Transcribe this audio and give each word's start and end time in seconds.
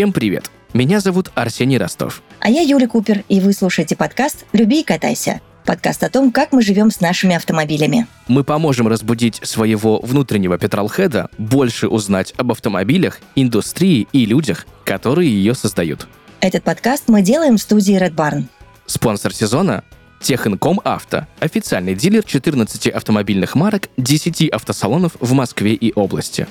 Всем 0.00 0.14
привет! 0.14 0.50
Меня 0.72 0.98
зовут 0.98 1.30
Арсений 1.34 1.76
Ростов. 1.76 2.22
А 2.38 2.48
я 2.48 2.62
Юля 2.62 2.88
Купер, 2.88 3.22
и 3.28 3.38
вы 3.38 3.52
слушаете 3.52 3.96
подкаст 3.96 4.46
«Люби 4.54 4.80
и 4.80 4.82
катайся». 4.82 5.42
Подкаст 5.66 6.02
о 6.02 6.08
том, 6.08 6.32
как 6.32 6.52
мы 6.52 6.62
живем 6.62 6.90
с 6.90 7.02
нашими 7.02 7.36
автомобилями. 7.36 8.06
Мы 8.26 8.42
поможем 8.42 8.88
разбудить 8.88 9.40
своего 9.42 10.00
внутреннего 10.00 10.56
петролхеда, 10.56 11.28
больше 11.36 11.86
узнать 11.86 12.32
об 12.38 12.50
автомобилях, 12.50 13.20
индустрии 13.34 14.08
и 14.10 14.24
людях, 14.24 14.66
которые 14.86 15.28
ее 15.30 15.54
создают. 15.54 16.08
Этот 16.40 16.64
подкаст 16.64 17.04
мы 17.08 17.20
делаем 17.20 17.58
в 17.58 17.60
студии 17.60 18.00
Red 18.00 18.14
Barn. 18.14 18.44
Спонсор 18.86 19.34
сезона 19.34 19.84
Техинком 20.22 20.80
Авто. 20.82 21.26
Официальный 21.40 21.94
дилер 21.94 22.24
14 22.24 22.86
автомобильных 22.86 23.54
марок, 23.54 23.90
10 23.98 24.48
автосалонов 24.48 25.12
в 25.20 25.34
Москве 25.34 25.74
и 25.74 25.92
области. 25.94 26.46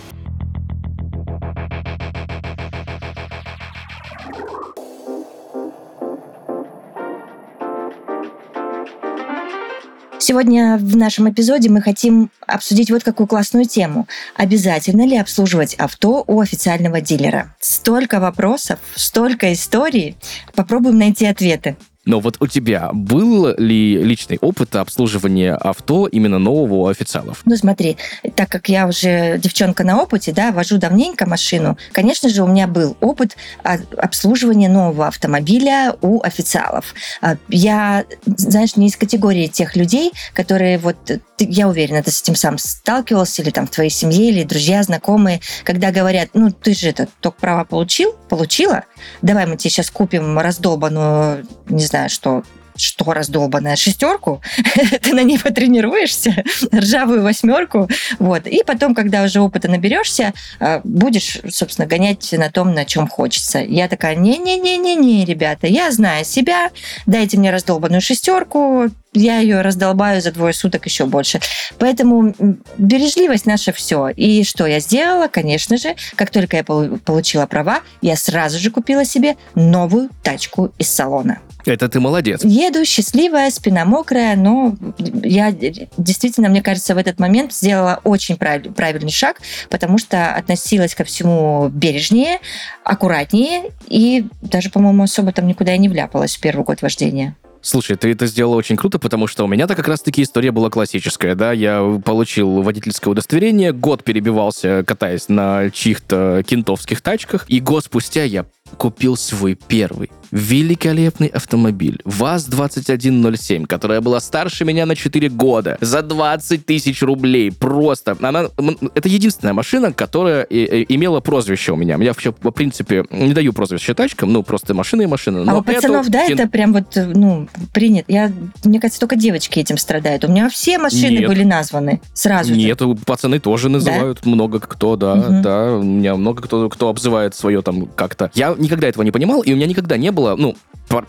Сегодня 10.29 10.77
в 10.77 10.95
нашем 10.95 11.27
эпизоде 11.27 11.69
мы 11.69 11.81
хотим 11.81 12.29
обсудить 12.45 12.91
вот 12.91 13.03
какую 13.03 13.25
классную 13.25 13.65
тему. 13.65 14.07
Обязательно 14.35 15.07
ли 15.07 15.17
обслуживать 15.17 15.73
авто 15.73 16.23
у 16.27 16.39
официального 16.39 17.01
дилера? 17.01 17.55
Столько 17.59 18.19
вопросов, 18.19 18.77
столько 18.93 19.51
историй. 19.51 20.17
Попробуем 20.53 20.99
найти 20.99 21.25
ответы. 21.25 21.77
Но 22.09 22.19
вот 22.19 22.37
у 22.39 22.47
тебя 22.47 22.89
был 22.91 23.55
ли 23.55 24.03
личный 24.03 24.39
опыт 24.41 24.75
обслуживания 24.75 25.53
авто 25.53 26.07
именно 26.07 26.39
нового 26.39 26.73
у 26.73 26.87
официалов? 26.87 27.41
Ну 27.45 27.55
смотри, 27.55 27.97
так 28.33 28.49
как 28.49 28.67
я 28.67 28.87
уже 28.87 29.37
девчонка 29.37 29.83
на 29.83 30.01
опыте, 30.01 30.31
да, 30.31 30.51
вожу 30.51 30.79
давненько 30.79 31.29
машину, 31.29 31.77
конечно 31.91 32.27
же, 32.29 32.41
у 32.41 32.47
меня 32.47 32.65
был 32.65 32.97
опыт 32.99 33.37
обслуживания 33.63 34.69
нового 34.69 35.05
автомобиля 35.05 35.97
у 36.01 36.19
официалов. 36.23 36.95
А, 37.21 37.37
я, 37.47 38.05
знаешь, 38.25 38.75
не 38.75 38.87
из 38.87 38.97
категории 38.97 39.45
тех 39.45 39.75
людей, 39.75 40.11
которые 40.33 40.79
вот, 40.79 40.97
я 41.37 41.67
уверена, 41.67 42.01
ты 42.01 42.09
с 42.09 42.23
этим 42.23 42.33
сам 42.33 42.57
сталкивался, 42.57 43.43
или 43.43 43.51
там 43.51 43.67
в 43.67 43.69
твоей 43.69 43.91
семье, 43.91 44.29
или 44.29 44.43
друзья, 44.45 44.81
знакомые, 44.81 45.41
когда 45.63 45.91
говорят, 45.91 46.29
ну 46.33 46.49
ты 46.49 46.73
же 46.73 46.89
это 46.89 47.07
только 47.19 47.39
право 47.39 47.65
получил, 47.65 48.15
получила, 48.29 48.85
давай 49.21 49.45
мы 49.45 49.57
тебе 49.57 49.69
сейчас 49.69 49.91
купим 49.91 50.39
раздолбанную, 50.39 51.45
не 51.67 51.85
знаю, 51.85 51.98
знаю, 51.99 52.09
что 52.09 52.43
что 52.79 53.11
раздолбанная 53.11 53.75
шестерку, 53.75 54.41
ты 55.01 55.13
на 55.13 55.21
ней 55.23 55.37
потренируешься, 55.37 56.45
ржавую 56.73 57.21
восьмерку, 57.23 57.89
вот, 58.19 58.47
и 58.47 58.63
потом, 58.63 58.95
когда 58.95 59.23
уже 59.23 59.41
опыта 59.41 59.67
наберешься, 59.67 60.33
а, 60.61 60.79
будешь, 60.85 61.39
собственно, 61.49 61.89
гонять 61.89 62.31
на 62.31 62.49
том, 62.49 62.73
на 62.73 62.85
чем 62.85 63.09
хочется. 63.09 63.59
Я 63.59 63.89
такая, 63.89 64.15
не-не-не-не-не, 64.15 65.25
ребята, 65.25 65.67
я 65.67 65.91
знаю 65.91 66.23
себя, 66.23 66.69
дайте 67.05 67.37
мне 67.37 67.51
раздолбанную 67.51 67.99
шестерку, 67.99 68.85
я 69.11 69.39
ее 69.39 69.59
раздолбаю 69.59 70.21
за 70.21 70.31
двое 70.31 70.53
суток 70.53 70.85
еще 70.85 71.05
больше. 71.05 71.41
Поэтому 71.79 72.33
бережливость 72.77 73.45
наша 73.45 73.73
все. 73.73 74.07
И 74.09 74.45
что 74.45 74.67
я 74.67 74.79
сделала? 74.79 75.27
Конечно 75.27 75.75
же, 75.77 75.95
как 76.15 76.29
только 76.29 76.57
я 76.57 76.63
получила 76.63 77.45
права, 77.45 77.81
я 78.01 78.15
сразу 78.15 78.57
же 78.57 78.71
купила 78.71 79.03
себе 79.03 79.35
новую 79.55 80.09
тачку 80.23 80.71
из 80.77 80.89
салона. 80.89 81.39
Это 81.65 81.89
ты 81.89 81.99
молодец. 81.99 82.41
Еду 82.43 82.85
счастливая, 82.85 83.49
спина 83.51 83.85
мокрая, 83.85 84.35
но 84.35 84.75
я 85.23 85.51
действительно, 85.51 86.49
мне 86.49 86.61
кажется, 86.61 86.95
в 86.95 86.97
этот 86.97 87.19
момент 87.19 87.53
сделала 87.53 87.99
очень 88.03 88.37
правильный 88.37 89.11
шаг, 89.11 89.41
потому 89.69 89.97
что 89.97 90.33
относилась 90.33 90.95
ко 90.95 91.03
всему 91.03 91.69
бережнее, 91.69 92.39
аккуратнее 92.83 93.71
и 93.87 94.25
даже, 94.41 94.69
по-моему, 94.69 95.03
особо 95.03 95.31
там 95.31 95.47
никуда 95.47 95.75
и 95.75 95.77
не 95.77 95.89
вляпалась 95.89 96.37
в 96.37 96.41
первый 96.41 96.63
год 96.63 96.81
вождения. 96.81 97.35
Слушай, 97.61 97.97
ты 97.97 98.11
это 98.13 98.25
сделала 98.25 98.55
очень 98.55 98.77
круто, 98.77 98.99
потому 98.99 99.27
что 99.27 99.43
у 99.43 99.47
меня-то 99.47 99.75
как 99.75 99.87
раз-таки 99.89 100.23
история 100.23 100.51
была 100.51 100.69
классическая, 100.69 101.35
да, 101.35 101.51
я 101.51 101.99
получил 102.05 102.61
водительское 102.61 103.11
удостоверение, 103.11 103.73
год 103.73 104.05
перебивался, 104.05 104.85
катаясь 104.87 105.27
на 105.27 105.69
чьих-то 105.69 106.41
кентовских 106.47 107.01
тачках, 107.01 107.43
и 107.49 107.59
год 107.59 107.83
спустя 107.83 108.23
я 108.23 108.45
купил 108.77 109.17
свой 109.17 109.55
первый 109.55 110.09
великолепный 110.31 111.27
автомобиль 111.27 111.99
ВАЗ-2107, 112.05 113.65
которая 113.65 114.01
была 114.01 114.19
старше 114.19 114.65
меня 114.65 114.85
на 114.85 114.95
4 114.95 115.29
года, 115.29 115.77
за 115.81 116.01
20 116.01 116.65
тысяч 116.65 117.01
рублей. 117.01 117.51
Просто. 117.51 118.17
Она, 118.21 118.47
это 118.95 119.09
единственная 119.09 119.53
машина, 119.53 119.93
которая 119.93 120.43
имела 120.43 121.19
прозвище 121.19 121.73
у 121.73 121.75
меня. 121.75 121.97
Я 121.99 122.09
вообще, 122.09 122.33
в 122.39 122.51
принципе, 122.51 123.05
не 123.09 123.33
даю 123.33 123.53
прозвище 123.53 123.93
тачкам, 123.93 124.31
ну, 124.33 124.43
просто 124.43 124.73
машина 124.73 125.03
и 125.03 125.05
машина. 125.05 125.43
Но 125.43 125.57
а 125.57 125.59
у 125.59 125.63
пацанов, 125.63 126.03
эту... 126.03 126.11
да, 126.11 126.23
это 126.23 126.47
прям 126.47 126.73
вот, 126.73 126.95
ну, 126.95 127.47
принято. 127.73 128.11
Я, 128.11 128.31
мне 128.63 128.79
кажется, 128.79 128.99
только 128.99 129.15
девочки 129.15 129.59
этим 129.59 129.77
страдают. 129.77 130.23
У 130.23 130.27
меня 130.27 130.49
все 130.49 130.77
машины 130.77 131.19
Нет. 131.19 131.27
были 131.27 131.43
названы 131.43 132.01
сразу 132.13 132.53
Нет, 132.53 132.79
же. 132.79 132.95
пацаны 133.05 133.39
тоже 133.39 133.69
называют 133.69 134.19
да? 134.23 134.29
много 134.29 134.59
кто, 134.59 134.95
да, 134.95 135.13
угу. 135.13 135.41
да. 135.41 135.73
У 135.73 135.83
меня 135.83 136.15
много 136.15 136.41
кто, 136.41 136.69
кто 136.69 136.89
обзывает 136.89 137.35
свое 137.35 137.61
там 137.61 137.85
как-то. 137.87 138.31
Я 138.33 138.55
никогда 138.57 138.87
этого 138.87 139.03
не 139.03 139.11
понимал, 139.11 139.41
и 139.41 139.53
у 139.53 139.55
меня 139.55 139.67
никогда 139.67 139.97
не 139.97 140.11
было 140.11 140.18
было, 140.19 140.35
ну, 140.35 140.55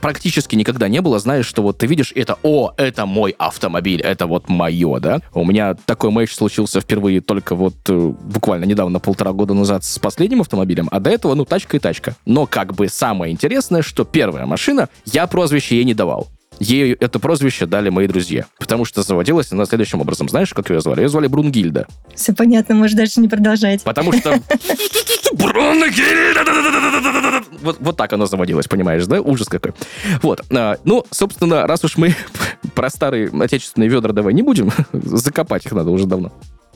практически 0.00 0.56
никогда 0.56 0.88
не 0.88 1.00
было, 1.00 1.19
знаешь, 1.19 1.47
что 1.47 1.62
вот 1.62 1.78
ты 1.78 1.87
видишь 1.87 2.12
это, 2.15 2.37
о, 2.43 2.72
это 2.76 3.06
мой 3.06 3.34
автомобиль, 3.38 4.00
это 4.00 4.26
вот 4.26 4.48
мое, 4.48 5.00
да. 5.00 5.21
У 5.32 5.44
меня 5.44 5.75
такой 5.75 6.10
матч 6.10 6.32
случился 6.32 6.81
впервые 6.81 7.20
только 7.20 7.54
вот 7.54 7.75
э, 7.88 8.12
буквально 8.22 8.66
недавно, 8.66 9.00
полтора 9.00 9.32
года 9.32 9.54
назад 9.54 9.84
с 9.84 9.99
последним 9.99 10.43
автомобилем, 10.43 10.88
а 10.91 11.00
до 11.00 11.10
этого, 11.10 11.34
ну, 11.34 11.44
тачка 11.44 11.76
и 11.76 11.81
тачка. 11.81 12.15
Но 12.26 12.47
как 12.47 12.75
бы 12.75 12.88
самое 12.88 13.32
интересное, 13.32 13.82
что 13.82 14.04
первая 14.04 14.47
машина, 14.47 14.88
я 15.06 15.26
прозвище 15.26 15.76
ей 15.76 15.84
не 15.84 15.94
давал. 15.94 16.28
Ей 16.60 16.93
это 16.93 17.19
прозвище 17.19 17.65
дали 17.65 17.88
мои 17.88 18.06
друзья, 18.06 18.44
потому 18.59 18.84
что 18.84 19.03
заводилась 19.03 19.50
она 19.50 19.65
следующим 19.65 20.03
образом. 20.03 20.28
Знаешь, 20.28 20.53
как 20.53 20.69
ее 20.69 20.81
звали? 20.82 21.00
Ее 21.00 21.09
звали 21.09 21.26
Брунгильда. 21.26 21.87
Все 22.15 22.34
понятно, 22.34 22.75
можешь 22.75 22.94
дальше 22.94 23.19
не 23.21 23.28
продолжать. 23.28 23.82
Потому 23.82 24.12
что... 24.12 24.38
Брунгильда! 25.32 26.44
Вот, 27.62 27.78
вот 27.81 27.97
так 27.97 28.12
она 28.12 28.26
заводилась, 28.26 28.69
понимаешь, 28.69 29.06
да? 29.06 29.22
Ужас 29.22 29.49
какой. 29.49 29.72
Вот. 30.22 30.43
А, 30.50 30.76
ну, 30.84 31.06
собственно, 31.10 31.66
раз 31.66 31.82
уж 31.84 31.97
мы 31.97 32.15
про 32.75 32.91
старые 32.91 33.31
отечественные 33.31 33.88
ведра 33.88 34.12
давай 34.12 34.34
не 34.34 34.43
будем, 34.43 34.70
закопать 34.93 35.65
их 35.65 35.72
надо 35.72 35.91
уже 35.91 36.06
давно. 36.06 36.31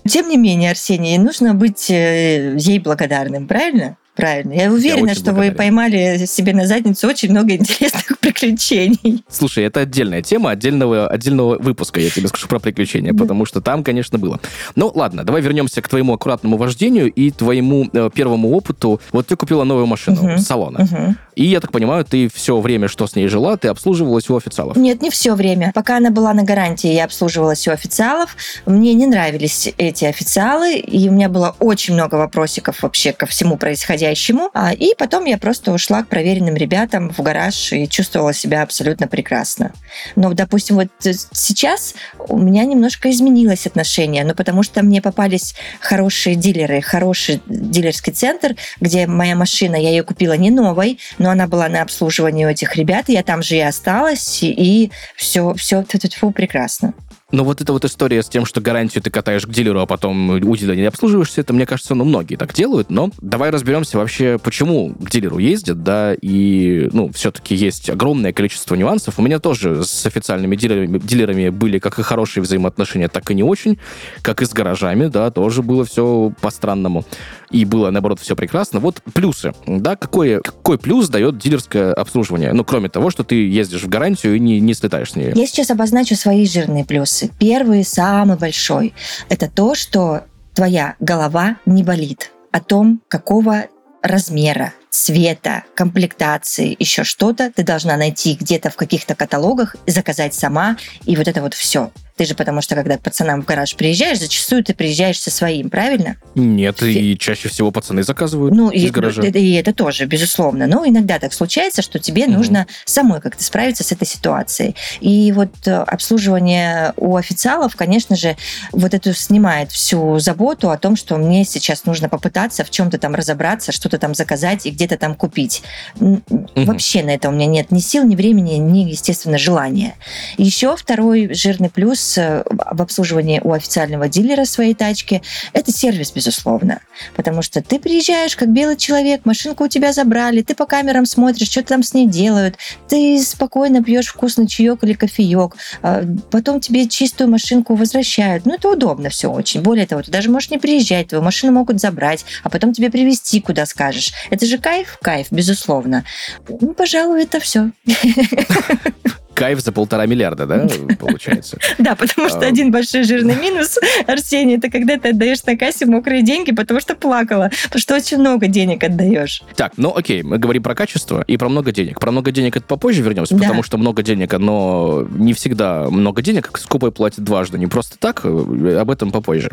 Тем 0.08 0.28
не 0.28 0.36
менее, 0.36 0.70
Арсений, 0.70 1.18
нужно 1.18 1.54
быть 1.54 1.90
э, 1.90 2.56
ей 2.58 2.78
благодарным, 2.78 3.46
правильно? 3.46 3.96
Правильно. 4.14 4.52
Я 4.52 4.70
уверена, 4.70 5.08
Я 5.08 5.14
что 5.14 5.32
благодарен. 5.32 5.50
вы 5.50 5.56
поймали 5.56 6.24
себе 6.26 6.54
на 6.54 6.66
задницу 6.66 7.08
очень 7.08 7.30
много 7.30 7.56
интересных 7.56 8.16
приключений. 8.20 9.24
Слушай, 9.28 9.64
это 9.64 9.80
отдельная 9.80 10.22
тема 10.22 10.50
отдельного, 10.50 11.08
отдельного 11.08 11.58
выпуска, 11.58 11.98
я 11.98 12.10
тебе 12.10 12.28
скажу 12.28 12.46
про 12.46 12.60
приключения, 12.60 13.12
да. 13.12 13.18
потому 13.24 13.44
что 13.44 13.60
там, 13.60 13.82
конечно, 13.82 14.18
было. 14.18 14.38
Ну, 14.76 14.92
ладно, 14.94 15.24
давай 15.24 15.42
вернемся 15.42 15.82
к 15.82 15.88
твоему 15.88 16.14
аккуратному 16.14 16.56
вождению 16.56 17.12
и 17.12 17.30
твоему 17.32 17.88
э, 17.92 18.08
первому 18.14 18.52
опыту. 18.52 19.00
Вот 19.10 19.26
ты 19.26 19.34
купила 19.34 19.64
новую 19.64 19.86
машину 19.86 20.22
угу. 20.22 20.38
с 20.38 20.46
салона. 20.46 20.84
Угу. 20.84 21.14
И, 21.34 21.44
я 21.44 21.60
так 21.60 21.72
понимаю, 21.72 22.04
ты 22.04 22.28
все 22.32 22.58
время, 22.60 22.88
что 22.88 23.06
с 23.06 23.16
ней 23.16 23.28
жила, 23.28 23.56
ты 23.56 23.68
обслуживалась 23.68 24.28
у 24.30 24.36
официалов. 24.36 24.76
Нет, 24.76 25.02
не 25.02 25.10
все 25.10 25.34
время. 25.34 25.72
Пока 25.74 25.96
она 25.96 26.10
была 26.10 26.32
на 26.32 26.42
гарантии, 26.42 26.92
я 26.92 27.04
обслуживалась 27.04 27.66
у 27.68 27.72
официалов. 27.72 28.36
Мне 28.66 28.94
не 28.94 29.06
нравились 29.06 29.72
эти 29.76 30.04
официалы, 30.04 30.76
и 30.76 31.08
у 31.08 31.12
меня 31.12 31.28
было 31.28 31.56
очень 31.58 31.94
много 31.94 32.16
вопросиков 32.16 32.82
вообще 32.82 33.12
ко 33.12 33.26
всему 33.26 33.56
происходящему. 33.56 34.50
А, 34.54 34.72
и 34.72 34.94
потом 34.96 35.24
я 35.24 35.38
просто 35.38 35.72
ушла 35.72 36.02
к 36.02 36.08
проверенным 36.08 36.54
ребятам 36.56 37.10
в 37.10 37.20
гараж 37.20 37.72
и 37.72 37.88
чувствовала 37.88 38.32
себя 38.32 38.62
абсолютно 38.62 39.08
прекрасно. 39.08 39.72
Но, 40.16 40.32
допустим, 40.32 40.76
вот 40.76 40.88
сейчас 41.00 41.94
у 42.28 42.38
меня 42.38 42.64
немножко 42.64 43.10
изменилось 43.10 43.66
отношение, 43.66 44.24
ну, 44.24 44.34
потому 44.34 44.62
что 44.62 44.82
мне 44.82 45.02
попались 45.02 45.54
хорошие 45.80 46.36
дилеры, 46.36 46.80
хороший 46.80 47.42
дилерский 47.46 48.12
центр, 48.12 48.56
где 48.80 49.06
моя 49.06 49.34
машина, 49.34 49.76
я 49.76 49.90
ее 49.90 50.02
купила 50.02 50.34
не 50.34 50.50
новой, 50.50 50.98
но 51.24 51.30
она 51.30 51.46
была 51.46 51.70
на 51.70 51.80
обслуживании 51.80 52.44
у 52.44 52.50
этих 52.50 52.76
ребят, 52.76 53.06
я 53.08 53.22
там 53.22 53.42
же 53.42 53.56
и 53.56 53.60
осталась, 53.60 54.42
и 54.42 54.92
все, 55.16 55.54
все, 55.54 55.82
фу, 56.18 56.32
прекрасно. 56.32 56.92
Но 57.34 57.42
вот 57.42 57.60
эта 57.60 57.72
вот 57.72 57.84
история 57.84 58.22
с 58.22 58.28
тем, 58.28 58.46
что 58.46 58.60
гарантию 58.60 59.02
ты 59.02 59.10
катаешь 59.10 59.44
к 59.44 59.50
дилеру, 59.50 59.80
а 59.80 59.86
потом 59.86 60.30
у 60.30 60.56
дилера 60.56 60.76
не 60.76 60.84
обслуживаешься, 60.84 61.40
это, 61.40 61.52
мне 61.52 61.66
кажется, 61.66 61.96
ну, 61.96 62.04
многие 62.04 62.36
так 62.36 62.54
делают, 62.54 62.90
но 62.90 63.10
давай 63.20 63.50
разберемся 63.50 63.98
вообще, 63.98 64.38
почему 64.38 64.94
к 64.94 65.10
дилеру 65.10 65.38
ездят, 65.38 65.82
да, 65.82 66.14
и, 66.14 66.88
ну, 66.92 67.10
все-таки 67.12 67.56
есть 67.56 67.90
огромное 67.90 68.32
количество 68.32 68.76
нюансов. 68.76 69.18
У 69.18 69.22
меня 69.22 69.40
тоже 69.40 69.82
с 69.82 70.06
официальными 70.06 70.54
дилерами, 70.54 70.98
дилерами 70.98 71.48
были 71.48 71.80
как 71.80 71.98
и 71.98 72.02
хорошие 72.04 72.40
взаимоотношения, 72.40 73.08
так 73.08 73.28
и 73.32 73.34
не 73.34 73.42
очень, 73.42 73.80
как 74.22 74.40
и 74.40 74.46
с 74.46 74.50
гаражами, 74.50 75.08
да, 75.08 75.32
тоже 75.32 75.64
было 75.64 75.84
все 75.84 76.32
по-странному. 76.40 77.04
И 77.50 77.64
было, 77.64 77.90
наоборот, 77.90 78.20
все 78.20 78.36
прекрасно. 78.36 78.78
Вот 78.78 79.00
плюсы, 79.12 79.54
да, 79.66 79.96
какой, 79.96 80.40
какой 80.40 80.78
плюс 80.78 81.08
дает 81.08 81.38
дилерское 81.38 81.92
обслуживание? 81.92 82.52
Ну, 82.52 82.64
кроме 82.64 82.88
того, 82.88 83.10
что 83.10 83.24
ты 83.24 83.48
ездишь 83.48 83.82
в 83.82 83.88
гарантию 83.88 84.36
и 84.36 84.40
не, 84.40 84.60
не 84.60 84.74
слетаешь 84.74 85.12
с 85.12 85.16
ней. 85.16 85.32
Я 85.34 85.46
сейчас 85.46 85.70
обозначу 85.70 86.14
свои 86.14 86.46
жирные 86.46 86.84
плюсы 86.84 87.23
плюсы. 87.24 87.32
Первый, 87.38 87.84
самый 87.84 88.36
большой, 88.36 88.94
это 89.28 89.48
то, 89.48 89.74
что 89.74 90.24
твоя 90.54 90.94
голова 91.00 91.56
не 91.66 91.82
болит 91.82 92.30
о 92.52 92.60
том, 92.60 93.00
какого 93.08 93.66
размера 94.02 94.72
цвета, 94.90 95.64
комплектации, 95.74 96.76
еще 96.78 97.02
что-то 97.02 97.50
ты 97.50 97.64
должна 97.64 97.96
найти 97.96 98.34
где-то 98.34 98.70
в 98.70 98.76
каких-то 98.76 99.14
каталогах, 99.14 99.74
заказать 99.86 100.34
сама, 100.34 100.76
и 101.04 101.16
вот 101.16 101.26
это 101.26 101.42
вот 101.42 101.54
все. 101.54 101.90
Ты 102.16 102.26
же 102.26 102.34
потому 102.36 102.60
что, 102.60 102.76
когда 102.76 102.96
к 102.96 103.00
пацанам 103.00 103.42
в 103.42 103.44
гараж 103.44 103.74
приезжаешь, 103.74 104.20
зачастую 104.20 104.62
ты 104.62 104.72
приезжаешь 104.72 105.20
со 105.20 105.32
своим, 105.32 105.68
правильно? 105.68 106.16
Нет, 106.36 106.80
и 106.82 107.18
чаще 107.18 107.48
всего 107.48 107.72
пацаны 107.72 108.04
заказывают 108.04 108.54
ну, 108.54 108.70
из 108.70 108.84
и, 108.84 108.90
гаража. 108.90 109.22
И, 109.22 109.30
и 109.30 109.54
это 109.54 109.72
тоже, 109.72 110.06
безусловно. 110.06 110.68
Но 110.68 110.86
иногда 110.86 111.18
так 111.18 111.32
случается, 111.32 111.82
что 111.82 111.98
тебе 111.98 112.24
угу. 112.24 112.34
нужно 112.34 112.68
самой 112.84 113.20
как-то 113.20 113.42
справиться 113.42 113.82
с 113.82 113.90
этой 113.90 114.06
ситуацией. 114.06 114.76
И 115.00 115.32
вот 115.32 115.50
э, 115.66 115.74
обслуживание 115.74 116.92
у 116.96 117.16
официалов, 117.16 117.74
конечно 117.74 118.14
же, 118.14 118.36
вот 118.70 118.94
эту 118.94 119.12
снимает 119.12 119.72
всю 119.72 120.20
заботу 120.20 120.70
о 120.70 120.78
том, 120.78 120.94
что 120.94 121.16
мне 121.16 121.44
сейчас 121.44 121.84
нужно 121.84 122.08
попытаться 122.08 122.62
в 122.62 122.70
чем-то 122.70 122.98
там 122.98 123.16
разобраться, 123.16 123.72
что-то 123.72 123.98
там 123.98 124.14
заказать 124.14 124.66
и 124.66 124.70
где-то 124.70 124.98
там 124.98 125.16
купить. 125.16 125.64
Угу. 125.98 126.20
Вообще 126.54 127.02
на 127.02 127.10
это 127.10 127.28
у 127.28 127.32
меня 127.32 127.46
нет 127.46 127.72
ни 127.72 127.80
сил, 127.80 128.04
ни 128.04 128.14
времени, 128.14 128.54
ни, 128.54 128.88
естественно, 128.90 129.36
желания. 129.36 129.96
Еще 130.38 130.76
второй 130.76 131.34
жирный 131.34 131.70
плюс 131.70 132.03
э, 132.18 132.44
в 132.46 132.82
обслуживании 132.82 133.40
у 133.42 133.52
официального 133.52 134.08
дилера 134.08 134.44
своей 134.44 134.74
тачки, 134.74 135.22
это 135.52 135.72
сервис, 135.72 136.12
безусловно. 136.12 136.80
Потому 137.16 137.42
что 137.42 137.62
ты 137.62 137.78
приезжаешь 137.78 138.36
как 138.36 138.52
белый 138.52 138.76
человек, 138.76 139.24
машинку 139.24 139.64
у 139.64 139.68
тебя 139.68 139.92
забрали, 139.92 140.42
ты 140.42 140.54
по 140.54 140.66
камерам 140.66 141.06
смотришь, 141.06 141.48
что 141.50 141.62
там 141.62 141.82
с 141.82 141.94
ней 141.94 142.06
делают, 142.06 142.56
ты 142.88 143.20
спокойно 143.22 143.82
пьешь 143.82 144.08
вкусный 144.08 144.46
чаек 144.46 144.84
или 144.84 144.92
кофеек, 144.92 145.56
а 145.82 146.04
потом 146.30 146.60
тебе 146.60 146.88
чистую 146.88 147.30
машинку 147.30 147.74
возвращают. 147.74 148.46
Ну, 148.46 148.54
это 148.54 148.68
удобно 148.68 149.08
все 149.08 149.30
очень. 149.30 149.62
Более 149.62 149.86
того, 149.86 150.02
ты 150.02 150.10
даже 150.10 150.30
можешь 150.30 150.50
не 150.50 150.58
приезжать, 150.58 151.08
твою 151.08 151.24
машину 151.24 151.52
могут 151.52 151.80
забрать, 151.80 152.24
а 152.42 152.50
потом 152.50 152.72
тебе 152.72 152.90
привезти, 152.90 153.40
куда 153.40 153.66
скажешь. 153.66 154.12
Это 154.30 154.46
же 154.46 154.58
кайф, 154.58 154.98
кайф, 155.00 155.28
безусловно. 155.30 156.04
Ну, 156.48 156.74
пожалуй, 156.74 157.22
это 157.22 157.40
все. 157.40 157.70
кайф 159.34 159.60
за 159.60 159.72
полтора 159.72 160.06
миллиарда, 160.06 160.46
да, 160.46 160.66
получается? 160.98 161.58
Да, 161.78 161.96
потому 161.96 162.28
что 162.28 162.40
а. 162.40 162.46
один 162.46 162.70
большой 162.70 163.02
жирный 163.02 163.36
минус, 163.36 163.78
Арсений, 164.06 164.56
это 164.56 164.70
когда 164.70 164.96
ты 164.96 165.10
отдаешь 165.10 165.44
на 165.44 165.56
кассе 165.56 165.86
мокрые 165.86 166.22
деньги, 166.22 166.52
потому 166.52 166.80
что 166.80 166.94
плакала, 166.94 167.50
потому 167.64 167.80
что 167.80 167.96
очень 167.96 168.18
много 168.18 168.46
денег 168.46 168.84
отдаешь. 168.84 169.42
Так, 169.56 169.72
ну 169.76 169.94
окей, 169.94 170.22
мы 170.22 170.38
говорим 170.38 170.62
про 170.62 170.74
качество 170.74 171.24
и 171.26 171.36
про 171.36 171.48
много 171.48 171.72
денег. 171.72 172.00
Про 172.00 172.12
много 172.12 172.30
денег 172.30 172.56
это 172.56 172.66
попозже 172.66 173.02
вернемся, 173.02 173.36
потому 173.36 173.62
что 173.62 173.76
много 173.76 174.02
денег, 174.02 174.32
но 174.38 175.06
не 175.10 175.32
всегда 175.32 175.88
много 175.90 176.22
денег 176.22 176.50
скупой 176.58 176.92
платит 176.92 177.24
дважды, 177.24 177.58
не 177.58 177.66
просто 177.66 177.98
так, 177.98 178.20
э, 178.24 178.78
об 178.78 178.90
этом 178.90 179.10
попозже. 179.10 179.50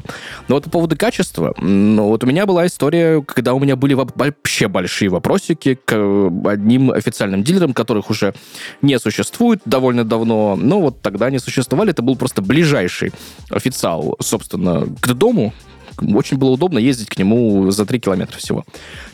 Но 0.48 0.56
вот 0.56 0.66
по 0.66 0.70
поводу 0.70 0.96
качества, 0.96 1.54
ну 1.58 2.08
вот 2.08 2.24
у 2.24 2.28
меня 2.28 2.46
была 2.46 2.68
история, 2.68 3.22
когда 3.22 3.54
у 3.54 3.60
меня 3.60 3.76
были 3.76 3.94
вообще 3.94 4.68
большие 4.68 5.10
вопросики 5.10 5.80
к 5.84 6.30
одним 6.46 6.92
официальным 6.92 7.44
дилерам, 7.44 7.74
которых 7.74 8.10
уже 8.10 8.34
не 8.82 9.00
существует, 9.00 9.62
довольно 9.72 10.04
давно, 10.04 10.56
но 10.56 10.80
вот 10.80 11.02
тогда 11.02 11.26
они 11.28 11.40
существовали, 11.40 11.90
это 11.90 12.04
был 12.04 12.16
просто 12.16 12.44
ближайший 12.44 13.12
официал, 13.50 14.16
собственно, 14.20 14.86
к 15.00 15.14
дому, 15.14 15.54
очень 16.14 16.38
было 16.38 16.52
удобно 16.52 16.78
ездить 16.78 17.10
к 17.10 17.18
нему 17.18 17.72
за 17.72 17.86
3 17.86 18.00
километра 18.00 18.38
всего. 18.38 18.66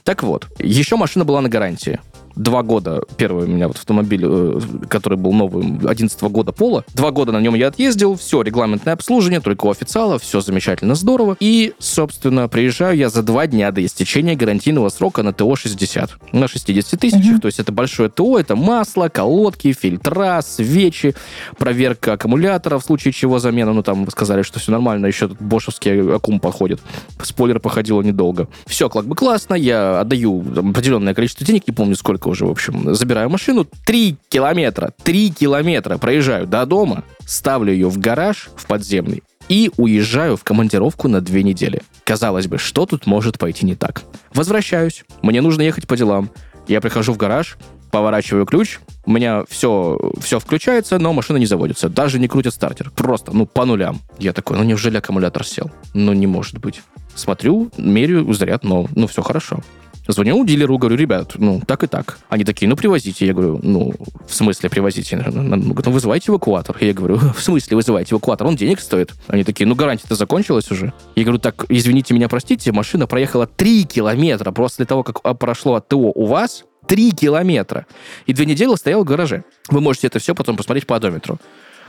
Так 0.04 0.24
вот, 0.24 0.48
еще 0.60 0.96
машина 0.98 1.24
была 1.24 1.42
на 1.42 1.50
гарантии 1.50 2.00
два 2.38 2.64
года, 2.64 3.02
первый 3.18 3.46
у 3.46 3.48
меня 3.48 3.68
вот 3.68 3.78
автомобиль, 3.78 4.24
э, 4.24 4.60
который 4.88 5.18
был 5.18 5.34
новым, 5.34 5.88
11 5.88 6.22
года 6.24 6.52
пола, 6.52 6.84
два 6.94 7.12
года 7.12 7.32
на 7.32 7.40
нем 7.40 7.56
я 7.56 7.68
отъездил, 7.68 8.16
все, 8.16 8.42
регламентное 8.42 8.94
обслуживание, 8.94 9.40
только 9.40 9.66
у 9.66 9.72
официала, 9.72 10.20
все 10.20 10.42
замечательно, 10.42 10.96
здорово. 10.96 11.36
И, 11.40 11.74
собственно, 11.80 12.48
приезжаю 12.48 12.98
я 12.98 13.10
за 13.10 13.24
два 13.24 13.48
дня 13.48 13.72
до 13.72 13.86
истечения 13.86 14.36
гарантийного 14.36 14.90
срока 14.90 15.24
на 15.24 15.34
ТО-60, 15.34 16.10
на 16.32 16.48
60 16.48 17.00
тысячах, 17.00 17.34
угу. 17.34 17.42
то 17.42 17.46
есть 17.48 17.60
это 17.60 17.72
большое 17.72 18.10
ТО, 18.10 18.38
это 18.38 18.56
масло, 18.56 19.10
колодки, 19.10 19.74
фильтра, 19.74 20.42
свечи, 20.46 21.16
проверка 21.58 22.14
аккумулятора, 22.14 22.80
в 22.80 22.84
случае 22.84 23.12
чего 23.14 23.40
замена, 23.40 23.74
ну 23.74 23.84
там 23.84 24.10
сказали, 24.10 24.42
что 24.44 24.60
все 24.60 24.72
нормально, 24.72 25.08
еще 25.08 25.28
тут 25.28 25.42
бошевский 25.42 26.16
аккум 26.16 26.40
подходит. 26.40 26.80
Спойлер 27.22 27.60
походило 27.60 28.02
недолго. 28.02 28.48
Все, 28.66 28.90
как 28.90 29.06
бы 29.06 29.16
классно, 29.16 29.56
я 29.56 30.00
отдаю 30.00 30.44
определенное 30.56 31.14
количество 31.14 31.46
денег, 31.46 31.68
не 31.68 31.74
помню 31.74 31.96
сколько 31.96 32.27
уже, 32.28 32.46
в 32.46 32.52
общем. 32.52 32.94
Забираю 32.94 33.30
машину, 33.30 33.66
3 33.86 34.18
километра, 34.30 34.94
3 35.04 35.32
километра 35.32 35.98
проезжаю 35.98 36.48
до 36.48 36.66
дома, 36.66 37.04
ставлю 37.26 37.74
ее 37.74 37.90
в 37.90 37.98
гараж, 37.98 38.50
в 38.56 38.66
подземный, 38.66 39.24
и 39.50 39.72
уезжаю 39.78 40.38
в 40.38 40.44
командировку 40.44 41.08
на 41.08 41.22
две 41.22 41.44
недели. 41.44 41.82
Казалось 42.04 42.48
бы, 42.48 42.58
что 42.58 42.86
тут 42.86 43.06
может 43.06 43.40
пойти 43.40 43.66
не 43.66 43.76
так? 43.76 44.04
Возвращаюсь, 44.34 45.04
мне 45.22 45.42
нужно 45.42 45.62
ехать 45.62 45.88
по 45.88 45.98
делам. 45.98 46.30
Я 46.68 46.82
прихожу 46.82 47.14
в 47.14 47.18
гараж, 47.18 47.58
поворачиваю 47.92 48.46
ключ, 48.46 48.80
у 49.08 49.12
меня 49.12 49.46
все, 49.48 49.98
все 50.20 50.38
включается, 50.38 51.00
но 51.00 51.14
машина 51.14 51.38
не 51.38 51.46
заводится. 51.46 51.88
Даже 51.88 52.20
не 52.20 52.28
крутит 52.28 52.54
стартер. 52.54 52.92
Просто, 52.92 53.32
ну, 53.32 53.46
по 53.46 53.64
нулям. 53.64 54.02
Я 54.20 54.34
такой, 54.34 54.58
ну, 54.58 54.64
неужели 54.64 54.98
аккумулятор 54.98 55.46
сел? 55.46 55.72
Ну, 55.94 56.12
не 56.12 56.28
может 56.28 56.60
быть. 56.60 56.82
Смотрю, 57.16 57.72
меряю 57.78 58.32
заряд, 58.34 58.66
но, 58.66 58.88
ну, 58.96 59.08
все 59.08 59.22
хорошо. 59.22 59.62
Звоню 60.08 60.46
дилеру, 60.46 60.78
говорю, 60.78 60.96
ребят, 60.96 61.34
ну, 61.36 61.62
так 61.66 61.84
и 61.84 61.88
так. 61.88 62.18
Они 62.30 62.46
такие, 62.46 62.68
ну, 62.68 62.76
привозите. 62.76 63.26
Я 63.26 63.34
говорю, 63.34 63.60
ну, 63.62 63.94
в 64.26 64.34
смысле 64.34 64.70
привозите? 64.70 65.18
Ну, 65.18 65.74
вызывайте 65.74 66.32
эвакуатор. 66.32 66.78
Я 66.80 66.94
говорю, 66.94 67.18
в 67.18 67.42
смысле 67.42 67.76
вызывайте 67.76 68.14
эвакуатор? 68.14 68.48
Он 68.48 68.56
денег 68.56 68.80
стоит. 68.80 69.14
Они 69.28 69.44
такие, 69.44 69.68
ну, 69.68 69.76
гарантия-то 69.76 70.16
закончилась 70.16 70.72
уже. 70.72 70.94
Я 71.16 71.24
говорю, 71.24 71.40
так, 71.40 71.66
извините 71.70 72.14
меня, 72.14 72.30
простите, 72.30 72.72
машина 72.72 73.08
проехала 73.08 73.48
3 73.48 73.86
километра 73.86 74.52
после 74.52 74.86
того, 74.86 75.04
как 75.04 75.20
а, 75.24 75.34
прошло 75.34 75.76
от 75.76 75.88
ТО 75.90 75.98
у 75.98 76.26
вас, 76.26 76.64
3 76.88 77.12
километра. 77.12 77.86
И 78.26 78.34
две 78.34 78.46
недели 78.46 78.74
стоял 78.76 79.04
в 79.04 79.06
гараже. 79.06 79.44
Вы 79.70 79.82
можете 79.82 80.08
это 80.08 80.20
все 80.20 80.34
потом 80.34 80.56
посмотреть 80.56 80.88
по 80.88 80.96
одометру. 80.96 81.40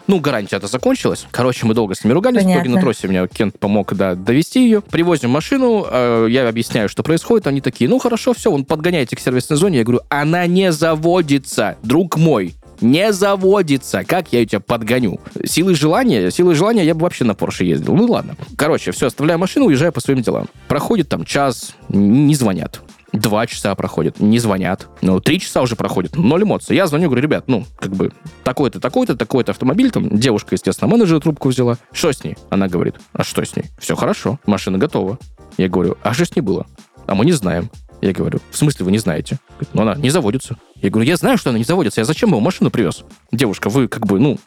Ну, 0.08 0.20
гарантия-то 0.20 0.66
закончилась. 0.66 1.26
Короче, 1.30 1.66
мы 1.66 1.74
долго 1.74 1.94
с 1.94 2.02
ними 2.02 2.14
ругались. 2.14 2.42
Понятно. 2.42 2.60
В 2.60 2.64
итоге 2.64 2.74
на 2.74 2.80
тросе 2.80 3.08
меня 3.08 3.26
Кент 3.28 3.58
помог 3.58 3.94
да, 3.94 4.14
довести 4.14 4.64
ее. 4.64 4.80
Привозим 4.80 5.30
машину, 5.30 5.86
э, 5.88 6.26
я 6.30 6.48
объясняю, 6.48 6.88
что 6.88 7.02
происходит. 7.02 7.46
Они 7.46 7.60
такие, 7.60 7.90
ну, 7.90 7.98
хорошо, 7.98 8.32
все, 8.32 8.50
он 8.50 8.64
подгоняете 8.64 9.16
к 9.16 9.20
сервисной 9.20 9.58
зоне. 9.58 9.78
Я 9.78 9.84
говорю, 9.84 10.00
она 10.08 10.46
не 10.46 10.72
заводится, 10.72 11.76
друг 11.82 12.16
мой 12.16 12.54
не 12.80 13.12
заводится. 13.12 14.04
Как 14.04 14.32
я 14.32 14.40
ее 14.40 14.46
тебя 14.46 14.60
подгоню? 14.60 15.20
Силы 15.44 15.74
желания? 15.74 16.30
Силы 16.30 16.54
желания 16.54 16.84
я 16.84 16.94
бы 16.94 17.02
вообще 17.02 17.24
на 17.24 17.34
Порше 17.34 17.64
ездил. 17.64 17.94
Ну 17.94 18.06
ладно. 18.06 18.36
Короче, 18.56 18.92
все, 18.92 19.08
оставляю 19.08 19.38
машину, 19.38 19.66
уезжаю 19.66 19.92
по 19.92 20.00
своим 20.00 20.22
делам. 20.22 20.46
Проходит 20.68 21.08
там 21.08 21.24
час, 21.24 21.74
не 21.88 22.34
звонят. 22.34 22.80
Два 23.12 23.46
часа 23.46 23.74
проходит, 23.74 24.20
не 24.20 24.38
звонят. 24.38 24.86
Ну, 25.00 25.18
три 25.20 25.40
часа 25.40 25.62
уже 25.62 25.76
проходит, 25.76 26.16
ноль 26.16 26.42
эмоций. 26.42 26.76
Я 26.76 26.86
звоню, 26.86 27.06
говорю, 27.06 27.22
ребят, 27.22 27.44
ну, 27.46 27.64
как 27.78 27.92
бы, 27.92 28.12
такой-то, 28.44 28.80
такой-то, 28.80 29.16
такой-то 29.16 29.52
автомобиль, 29.52 29.90
там, 29.90 30.10
девушка, 30.18 30.54
естественно, 30.54 30.90
менеджер 30.90 31.20
трубку 31.20 31.48
взяла. 31.48 31.78
Что 31.92 32.12
с 32.12 32.22
ней? 32.22 32.36
Она 32.50 32.68
говорит, 32.68 32.96
а 33.14 33.24
что 33.24 33.44
с 33.44 33.56
ней? 33.56 33.64
Все 33.78 33.96
хорошо, 33.96 34.38
машина 34.44 34.76
готова. 34.76 35.18
Я 35.56 35.68
говорю, 35.68 35.96
а 36.02 36.12
что 36.12 36.26
с 36.26 36.36
ней 36.36 36.42
было? 36.42 36.66
А 37.06 37.14
мы 37.14 37.24
не 37.24 37.32
знаем. 37.32 37.70
Я 38.00 38.12
говорю, 38.12 38.38
в 38.50 38.56
смысле 38.56 38.84
вы 38.84 38.92
не 38.92 38.98
знаете? 38.98 39.38
Говорит, 39.50 39.70
ну, 39.72 39.82
она 39.82 39.94
не 39.96 40.10
заводится. 40.10 40.56
Я 40.76 40.90
говорю, 40.90 41.08
я 41.08 41.16
знаю, 41.16 41.36
что 41.36 41.50
она 41.50 41.58
не 41.58 41.64
заводится. 41.64 42.00
Я 42.00 42.04
зачем 42.04 42.28
его 42.28 42.38
машину 42.38 42.70
привез? 42.70 43.04
Девушка, 43.32 43.70
вы 43.70 43.88
как 43.88 44.06
бы, 44.06 44.20
ну... 44.20 44.38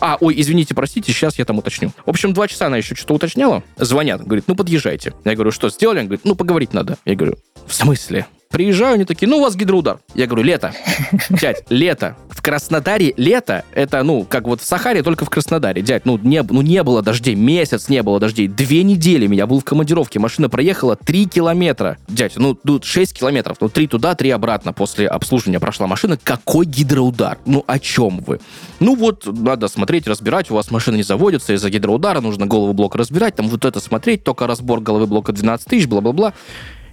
А, 0.00 0.16
ой, 0.20 0.34
извините, 0.38 0.74
простите, 0.74 1.12
сейчас 1.12 1.38
я 1.38 1.44
там 1.44 1.58
уточню. 1.58 1.92
В 2.06 2.10
общем, 2.10 2.32
два 2.32 2.48
часа 2.48 2.66
она 2.66 2.78
еще 2.78 2.94
что-то 2.94 3.14
уточняла. 3.14 3.62
Звонят, 3.76 4.22
говорит, 4.22 4.44
ну, 4.46 4.56
подъезжайте. 4.56 5.12
Я 5.24 5.34
говорю, 5.34 5.50
что 5.50 5.68
сделали? 5.68 5.98
Он 5.98 6.06
говорит, 6.06 6.24
ну, 6.24 6.34
поговорить 6.34 6.72
надо. 6.72 6.96
Я 7.04 7.14
говорю, 7.16 7.36
в 7.66 7.74
смысле? 7.74 8.26
Приезжаю, 8.50 8.94
они 8.94 9.04
такие, 9.04 9.28
ну, 9.28 9.38
у 9.38 9.40
вас 9.42 9.56
гидроудар. 9.56 9.98
Я 10.14 10.26
говорю, 10.26 10.44
лето. 10.44 10.72
Дядь, 11.30 11.64
лето. 11.68 12.16
В 12.30 12.42
Краснодаре 12.42 13.12
лето, 13.16 13.64
это, 13.74 14.02
ну, 14.04 14.24
как 14.24 14.46
вот 14.46 14.60
в 14.60 14.64
Сахаре, 14.64 15.02
только 15.02 15.24
в 15.24 15.30
Краснодаре. 15.30 15.82
Дядь, 15.82 16.06
ну, 16.06 16.16
не, 16.16 16.42
ну, 16.42 16.62
не 16.62 16.82
было 16.84 17.02
дождей, 17.02 17.34
месяц 17.34 17.88
не 17.88 18.02
было 18.02 18.20
дождей. 18.20 18.46
Две 18.46 18.84
недели 18.84 19.26
меня 19.26 19.46
был 19.46 19.60
в 19.60 19.64
командировке, 19.64 20.20
машина 20.20 20.48
проехала 20.48 20.96
3 20.96 21.26
километра. 21.26 21.98
Дядь, 22.08 22.36
ну, 22.36 22.54
тут 22.54 22.84
6 22.84 23.14
километров, 23.18 23.56
ну, 23.60 23.68
3 23.68 23.88
туда, 23.88 24.14
3 24.14 24.30
обратно 24.30 24.72
после 24.72 25.08
обслуживания 25.08 25.58
прошла 25.58 25.88
машина. 25.88 26.16
Какой 26.22 26.66
гидроудар? 26.66 27.38
Ну, 27.46 27.64
о 27.66 27.78
чем 27.80 28.20
вы? 28.20 28.38
Ну, 28.78 28.94
вот, 28.94 29.26
надо 29.26 29.66
смотреть, 29.66 30.06
разбирать, 30.06 30.50
у 30.50 30.54
вас 30.54 30.70
машина 30.70 30.96
не 30.96 31.02
заводится 31.02 31.52
из-за 31.52 31.68
гидроудара, 31.68 32.20
нужно 32.20 32.46
голову 32.46 32.72
блока 32.74 32.96
разбирать, 32.96 33.34
там 33.34 33.48
вот 33.48 33.64
это 33.64 33.80
смотреть, 33.80 34.22
только 34.22 34.46
разбор 34.46 34.80
головы 34.80 35.06
блока 35.06 35.32
12 35.32 35.66
тысяч, 35.66 35.86
бла-бла-бла. 35.88 36.32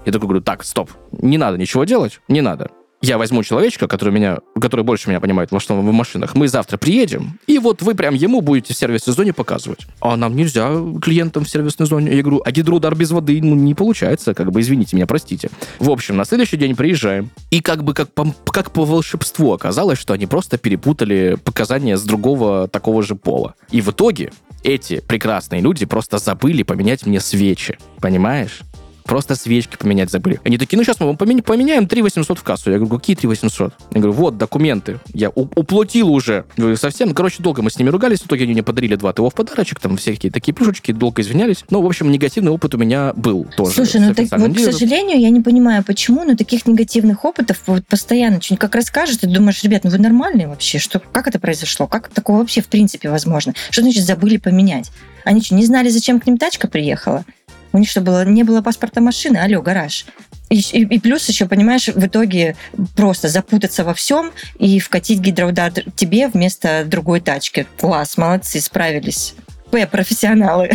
Я 0.05 0.11
такой 0.11 0.27
говорю, 0.27 0.41
так, 0.41 0.63
стоп, 0.63 0.89
не 1.11 1.37
надо 1.37 1.57
ничего 1.57 1.83
делать, 1.85 2.19
не 2.27 2.41
надо. 2.41 2.71
Я 3.03 3.17
возьму 3.17 3.43
человечка, 3.43 3.89
который, 3.89 4.13
меня, 4.13 4.37
который 4.61 4.85
больше 4.85 5.09
меня 5.09 5.19
понимает 5.19 5.51
во 5.51 5.59
что 5.59 5.75
в 5.75 5.91
машинах. 5.91 6.35
Мы 6.35 6.47
завтра 6.47 6.77
приедем, 6.77 7.37
и 7.47 7.59
вот 7.59 7.81
вы 7.81 7.95
прям 7.95 8.13
ему 8.13 8.39
будете 8.39 8.73
в 8.73 8.77
сервисной 8.77 9.13
зоне 9.13 9.33
показывать. 9.33 9.87
А 9.99 10.15
нам 10.15 10.37
нельзя 10.37 10.69
клиентам 11.01 11.43
в 11.43 11.49
сервисной 11.49 11.85
зоне. 11.85 12.15
Я 12.15 12.21
говорю, 12.21 12.41
а 12.45 12.51
гидроудар 12.51 12.95
без 12.95 13.11
воды 13.11 13.41
ну, 13.43 13.55
не 13.55 13.75
получается, 13.75 14.33
как 14.33 14.53
бы, 14.53 14.61
извините 14.61 14.95
меня, 14.95 15.05
простите. 15.05 15.49
В 15.79 15.89
общем, 15.89 16.15
на 16.15 16.23
следующий 16.23 16.55
день 16.55 16.77
приезжаем, 16.77 17.29
и 17.51 17.59
как 17.59 17.83
бы 17.83 17.93
как 17.93 18.13
по, 18.13 18.33
как 18.45 18.71
по 18.71 18.85
волшебству 18.85 19.51
оказалось, 19.51 19.99
что 19.99 20.13
они 20.13 20.25
просто 20.25 20.57
перепутали 20.57 21.37
показания 21.43 21.97
с 21.97 22.03
другого 22.03 22.69
такого 22.69 23.03
же 23.03 23.15
пола. 23.15 23.55
И 23.69 23.81
в 23.81 23.89
итоге 23.89 24.31
эти 24.63 25.01
прекрасные 25.01 25.59
люди 25.59 25.85
просто 25.85 26.19
забыли 26.19 26.63
поменять 26.63 27.05
мне 27.05 27.19
свечи. 27.19 27.77
Понимаешь? 27.99 28.61
Просто 29.05 29.35
свечки 29.35 29.75
поменять 29.75 30.09
забыли. 30.09 30.39
Они 30.43 30.57
такие, 30.57 30.77
ну 30.77 30.83
сейчас 30.83 30.99
мы 30.99 31.07
вам 31.07 31.17
поменяем 31.17 31.87
3 31.87 32.01
800 32.01 32.39
в 32.39 32.43
кассу. 32.43 32.71
Я 32.71 32.77
говорю, 32.77 32.99
какие 32.99 33.15
3 33.15 33.27
800? 33.27 33.73
Я 33.91 34.01
говорю, 34.01 34.13
вот 34.13 34.37
документы. 34.37 34.99
Я 35.13 35.29
уплатил 35.29 36.09
уже. 36.09 36.45
Я 36.55 36.61
говорю, 36.61 36.77
совсем. 36.77 37.09
Ну, 37.09 37.15
короче, 37.15 37.43
долго 37.43 37.61
мы 37.61 37.69
с 37.69 37.77
ними 37.77 37.89
ругались. 37.89 38.21
В 38.21 38.27
итоге 38.27 38.43
они 38.43 38.53
мне 38.53 38.63
подарили 38.63 38.95
два 38.95 39.13
ТО 39.13 39.29
в 39.29 39.33
подарочек, 39.33 39.79
там 39.79 39.97
всякие 39.97 40.31
такие 40.31 40.53
плюшечки, 40.53 40.91
долго 40.91 41.21
извинялись. 41.21 41.65
Ну, 41.69 41.81
в 41.81 41.85
общем, 41.85 42.11
негативный 42.11 42.51
опыт 42.51 42.75
у 42.75 42.77
меня 42.77 43.13
был 43.15 43.45
тоже. 43.57 43.73
Слушай, 43.73 44.01
ну 44.01 44.13
так 44.13 44.27
вот, 44.31 44.55
к 44.55 44.59
сожалению, 44.59 45.19
я 45.19 45.29
не 45.29 45.41
понимаю, 45.41 45.83
почему, 45.83 46.23
но 46.23 46.35
таких 46.35 46.65
негативных 46.65 47.25
опытов 47.25 47.61
вот 47.67 47.85
постоянно 47.87 48.41
что-нибудь 48.41 48.61
как 48.61 48.75
расскажешь, 48.75 49.17
ты 49.17 49.27
думаешь, 49.27 49.63
ребят, 49.63 49.83
ну 49.83 49.89
вы 49.89 49.97
нормальные 49.97 50.47
вообще? 50.47 50.79
Что, 50.79 50.99
как 50.99 51.27
это 51.27 51.39
произошло? 51.39 51.87
Как 51.87 52.09
такое 52.09 52.37
вообще 52.37 52.61
в 52.61 52.67
принципе 52.67 53.09
возможно? 53.09 53.53
Что 53.69 53.81
значит 53.81 54.03
забыли 54.03 54.37
поменять? 54.37 54.91
Они 55.25 55.41
что, 55.41 55.55
не 55.55 55.65
знали, 55.65 55.89
зачем 55.89 56.19
к 56.19 56.27
ним 56.27 56.37
тачка 56.37 56.67
приехала? 56.67 57.25
У 57.73 57.77
них 57.79 57.89
что 57.89 58.01
было? 58.01 58.23
Не 58.23 58.43
было 58.43 58.61
паспорта 58.61 59.01
машины? 59.01 59.37
Алло, 59.37 59.61
гараж. 59.61 60.05
И, 60.49 60.59
и, 60.59 60.83
и 60.83 60.99
плюс 60.99 61.27
еще, 61.27 61.47
понимаешь, 61.47 61.87
в 61.87 62.05
итоге 62.05 62.55
просто 62.95 63.27
запутаться 63.27 63.83
во 63.83 63.95
всем 63.95 64.31
и 64.59 64.79
вкатить 64.79 65.19
гидроудар 65.19 65.71
тебе 65.95 66.27
вместо 66.27 66.85
другой 66.85 67.19
тачки. 67.19 67.65
Класс, 67.77 68.17
молодцы, 68.17 68.61
справились. 68.61 69.33
П, 69.71 69.87
профессионалы. 69.87 70.69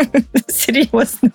Серьезно. 0.48 1.32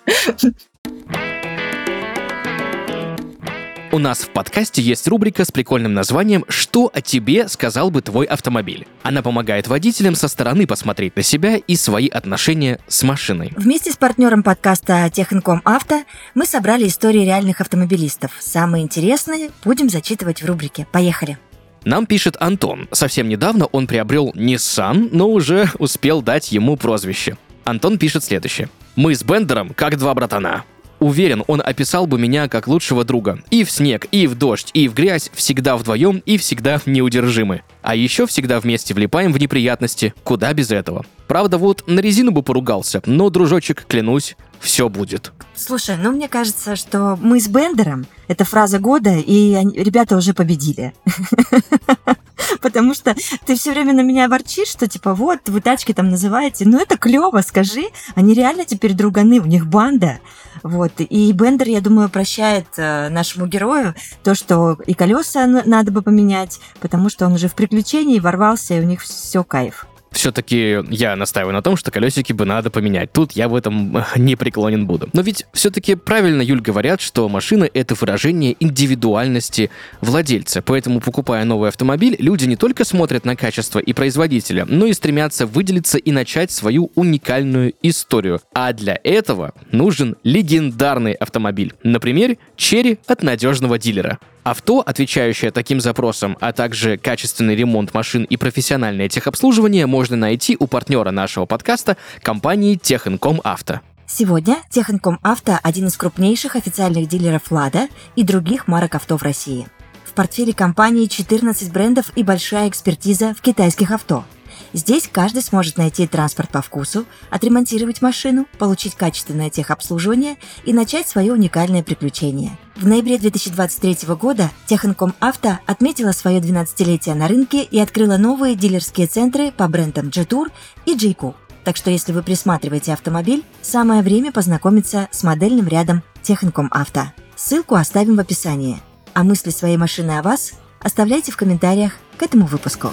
У 3.92 3.98
нас 3.98 4.20
в 4.20 4.28
подкасте 4.28 4.80
есть 4.80 5.08
рубрика 5.08 5.44
с 5.44 5.50
прикольным 5.50 5.94
названием 5.94 6.44
«Что 6.48 6.92
о 6.94 7.00
тебе 7.00 7.48
сказал 7.48 7.90
бы 7.90 8.02
твой 8.02 8.24
автомобиль?». 8.24 8.86
Она 9.02 9.20
помогает 9.20 9.66
водителям 9.66 10.14
со 10.14 10.28
стороны 10.28 10.68
посмотреть 10.68 11.16
на 11.16 11.24
себя 11.24 11.56
и 11.56 11.74
свои 11.74 12.06
отношения 12.06 12.78
с 12.86 13.02
машиной. 13.02 13.52
Вместе 13.56 13.90
с 13.90 13.96
партнером 13.96 14.44
подкаста 14.44 15.10
Техинком 15.12 15.60
Авто 15.64 16.04
мы 16.36 16.46
собрали 16.46 16.86
истории 16.86 17.24
реальных 17.24 17.60
автомобилистов. 17.60 18.30
Самые 18.38 18.84
интересные 18.84 19.50
будем 19.64 19.90
зачитывать 19.90 20.40
в 20.40 20.46
рубрике. 20.46 20.86
Поехали! 20.92 21.36
Нам 21.84 22.06
пишет 22.06 22.36
Антон. 22.38 22.86
Совсем 22.92 23.28
недавно 23.28 23.66
он 23.66 23.88
приобрел 23.88 24.30
Nissan, 24.36 25.08
но 25.10 25.28
уже 25.28 25.68
успел 25.80 26.22
дать 26.22 26.52
ему 26.52 26.76
прозвище. 26.76 27.36
Антон 27.64 27.98
пишет 27.98 28.22
следующее. 28.22 28.68
«Мы 28.94 29.16
с 29.16 29.24
Бендером 29.24 29.70
как 29.74 29.98
два 29.98 30.14
братана. 30.14 30.62
Уверен, 31.00 31.42
он 31.46 31.62
описал 31.64 32.06
бы 32.06 32.18
меня 32.18 32.46
как 32.48 32.68
лучшего 32.68 33.04
друга. 33.04 33.40
И 33.50 33.64
в 33.64 33.70
снег, 33.70 34.06
и 34.12 34.26
в 34.26 34.34
дождь, 34.34 34.70
и 34.74 34.86
в 34.86 34.94
грязь, 34.94 35.30
всегда 35.32 35.76
вдвоем 35.76 36.22
и 36.26 36.36
всегда 36.36 36.80
неудержимы. 36.84 37.62
А 37.82 37.94
еще 37.96 38.26
всегда 38.26 38.60
вместе 38.60 38.92
влипаем 38.92 39.32
в 39.32 39.38
неприятности, 39.38 40.14
куда 40.24 40.52
без 40.52 40.70
этого. 40.70 41.06
Правда, 41.26 41.56
вот 41.56 41.84
на 41.86 42.00
резину 42.00 42.32
бы 42.32 42.42
поругался, 42.42 43.02
но, 43.06 43.30
дружочек, 43.30 43.86
клянусь, 43.86 44.36
все 44.60 44.90
будет. 44.90 45.32
Слушай, 45.56 45.96
ну 45.96 46.12
мне 46.12 46.28
кажется, 46.28 46.76
что 46.76 47.18
мы 47.20 47.40
с 47.40 47.48
Бендером— 47.48 48.06
это 48.28 48.44
фраза 48.44 48.78
года, 48.78 49.16
и 49.16 49.52
ребята 49.74 50.16
уже 50.16 50.34
победили. 50.34 50.92
Потому 52.60 52.94
что 52.94 53.14
ты 53.46 53.56
все 53.56 53.72
время 53.72 53.92
на 53.92 54.02
меня 54.02 54.28
ворчишь, 54.28 54.68
что 54.68 54.86
типа 54.86 55.14
вот, 55.14 55.48
вы 55.48 55.60
тачки 55.60 55.92
там 55.92 56.10
называете. 56.10 56.64
Ну 56.66 56.78
это 56.78 56.96
клево, 56.96 57.40
скажи. 57.42 57.84
Они 58.14 58.34
реально 58.34 58.64
теперь 58.64 58.94
друганы, 58.94 59.40
у 59.40 59.46
них 59.46 59.66
банда. 59.66 60.20
Вот. 60.62 60.92
И 60.98 61.32
Бендер, 61.32 61.68
я 61.68 61.80
думаю, 61.80 62.08
прощает 62.08 62.66
э, 62.76 63.08
нашему 63.08 63.46
герою 63.46 63.94
то, 64.22 64.34
что 64.34 64.76
и 64.86 64.94
колеса 64.94 65.46
надо 65.46 65.90
бы 65.90 66.02
поменять, 66.02 66.60
потому 66.80 67.08
что 67.08 67.26
он 67.26 67.34
уже 67.34 67.48
в 67.48 67.54
приключении 67.54 68.18
ворвался, 68.18 68.74
и 68.74 68.80
у 68.80 68.84
них 68.84 69.02
все 69.02 69.42
кайф 69.44 69.86
все-таки 70.20 70.80
я 70.90 71.16
настаиваю 71.16 71.54
на 71.54 71.62
том, 71.62 71.78
что 71.78 71.90
колесики 71.90 72.34
бы 72.34 72.44
надо 72.44 72.70
поменять. 72.70 73.10
Тут 73.10 73.32
я 73.32 73.48
в 73.48 73.54
этом 73.54 73.96
э, 73.96 74.04
не 74.16 74.36
преклонен 74.36 74.86
буду. 74.86 75.08
Но 75.14 75.22
ведь 75.22 75.46
все-таки 75.54 75.94
правильно, 75.94 76.42
Юль, 76.42 76.60
говорят, 76.60 77.00
что 77.00 77.26
машина— 77.30 77.66
это 77.72 77.94
выражение 77.94 78.54
индивидуальности 78.60 79.70
владельца. 80.02 80.60
Поэтому, 80.60 81.00
покупая 81.00 81.46
новый 81.46 81.70
автомобиль, 81.70 82.16
люди 82.18 82.44
не 82.44 82.56
только 82.56 82.84
смотрят 82.84 83.24
на 83.24 83.34
качество 83.34 83.78
и 83.78 83.94
производителя, 83.94 84.66
но 84.68 84.84
и 84.84 84.92
стремятся 84.92 85.46
выделиться 85.46 85.96
и 85.96 86.12
начать 86.12 86.50
свою 86.50 86.92
уникальную 86.96 87.72
историю. 87.80 88.42
А 88.52 88.74
для 88.74 89.00
этого 89.02 89.54
нужен 89.72 90.16
легендарный 90.22 91.14
автомобиль. 91.14 91.72
Например, 91.82 92.36
черри 92.56 92.98
от 93.06 93.22
надежного 93.22 93.78
дилера. 93.78 94.18
Авто, 94.42 94.80
отвечающее 94.80 95.50
таким 95.50 95.80
запросам, 95.80 96.36
а 96.40 96.52
также 96.52 96.96
качественный 96.96 97.54
ремонт 97.54 97.92
машин 97.92 98.24
и 98.24 98.36
профессиональное 98.36 99.08
техобслуживание 99.08 99.86
можно 99.86 100.16
найти 100.16 100.56
у 100.58 100.66
партнера 100.66 101.10
нашего 101.10 101.46
подкаста 101.46 101.96
компании 102.22 102.76
Техинком 102.76 103.40
Авто. 103.44 103.80
Сегодня 104.06 104.56
Техинком 104.70 105.18
Авто– 105.22 105.58
один 105.62 105.86
из 105.86 105.96
крупнейших 105.96 106.56
официальных 106.56 107.06
дилеров 107.06 107.50
«Лада» 107.50 107.88
и 108.16 108.24
других 108.24 108.66
марок 108.66 108.94
авто 108.94 109.16
в 109.16 109.22
России. 109.22 109.68
В 110.04 110.14
портфеле 110.14 110.52
компании 110.52 111.06
14 111.06 111.70
брендов 111.72 112.06
и 112.16 112.24
большая 112.24 112.68
экспертиза 112.68 113.34
в 113.34 113.40
китайских 113.40 113.92
авто– 113.92 114.24
Здесь 114.72 115.08
каждый 115.10 115.42
сможет 115.42 115.78
найти 115.78 116.06
транспорт 116.06 116.50
по 116.50 116.62
вкусу, 116.62 117.04
отремонтировать 117.28 118.02
машину, 118.02 118.46
получить 118.58 118.94
качественное 118.94 119.50
техобслуживание 119.50 120.36
и 120.64 120.72
начать 120.72 121.08
свое 121.08 121.32
уникальное 121.32 121.82
приключение. 121.82 122.56
В 122.76 122.86
ноябре 122.86 123.18
2023 123.18 124.14
года 124.14 124.50
Техинком 124.66 125.14
Авто 125.18 125.58
отметила 125.66 126.12
свое 126.12 126.40
12-летие 126.40 127.14
на 127.14 127.26
рынке 127.26 127.62
и 127.62 127.78
открыла 127.80 128.16
новые 128.16 128.54
дилерские 128.54 129.06
центры 129.06 129.50
по 129.50 129.66
брендам 129.68 130.08
Jetour 130.08 130.50
и 130.86 130.94
Jayco. 130.94 131.34
Так 131.64 131.76
что 131.76 131.90
если 131.90 132.12
вы 132.12 132.22
присматриваете 132.22 132.92
автомобиль, 132.92 133.44
самое 133.60 134.02
время 134.02 134.32
познакомиться 134.32 135.08
с 135.10 135.22
модельным 135.24 135.68
рядом 135.68 136.02
Техинком 136.22 136.68
Авто. 136.70 137.12
Ссылку 137.36 137.74
оставим 137.74 138.16
в 138.16 138.20
описании. 138.20 138.80
А 139.14 139.24
мысли 139.24 139.50
своей 139.50 139.76
машины 139.76 140.12
о 140.12 140.22
вас 140.22 140.52
оставляйте 140.80 141.32
в 141.32 141.36
комментариях 141.36 141.92
к 142.16 142.22
этому 142.22 142.46
выпуску. 142.46 142.90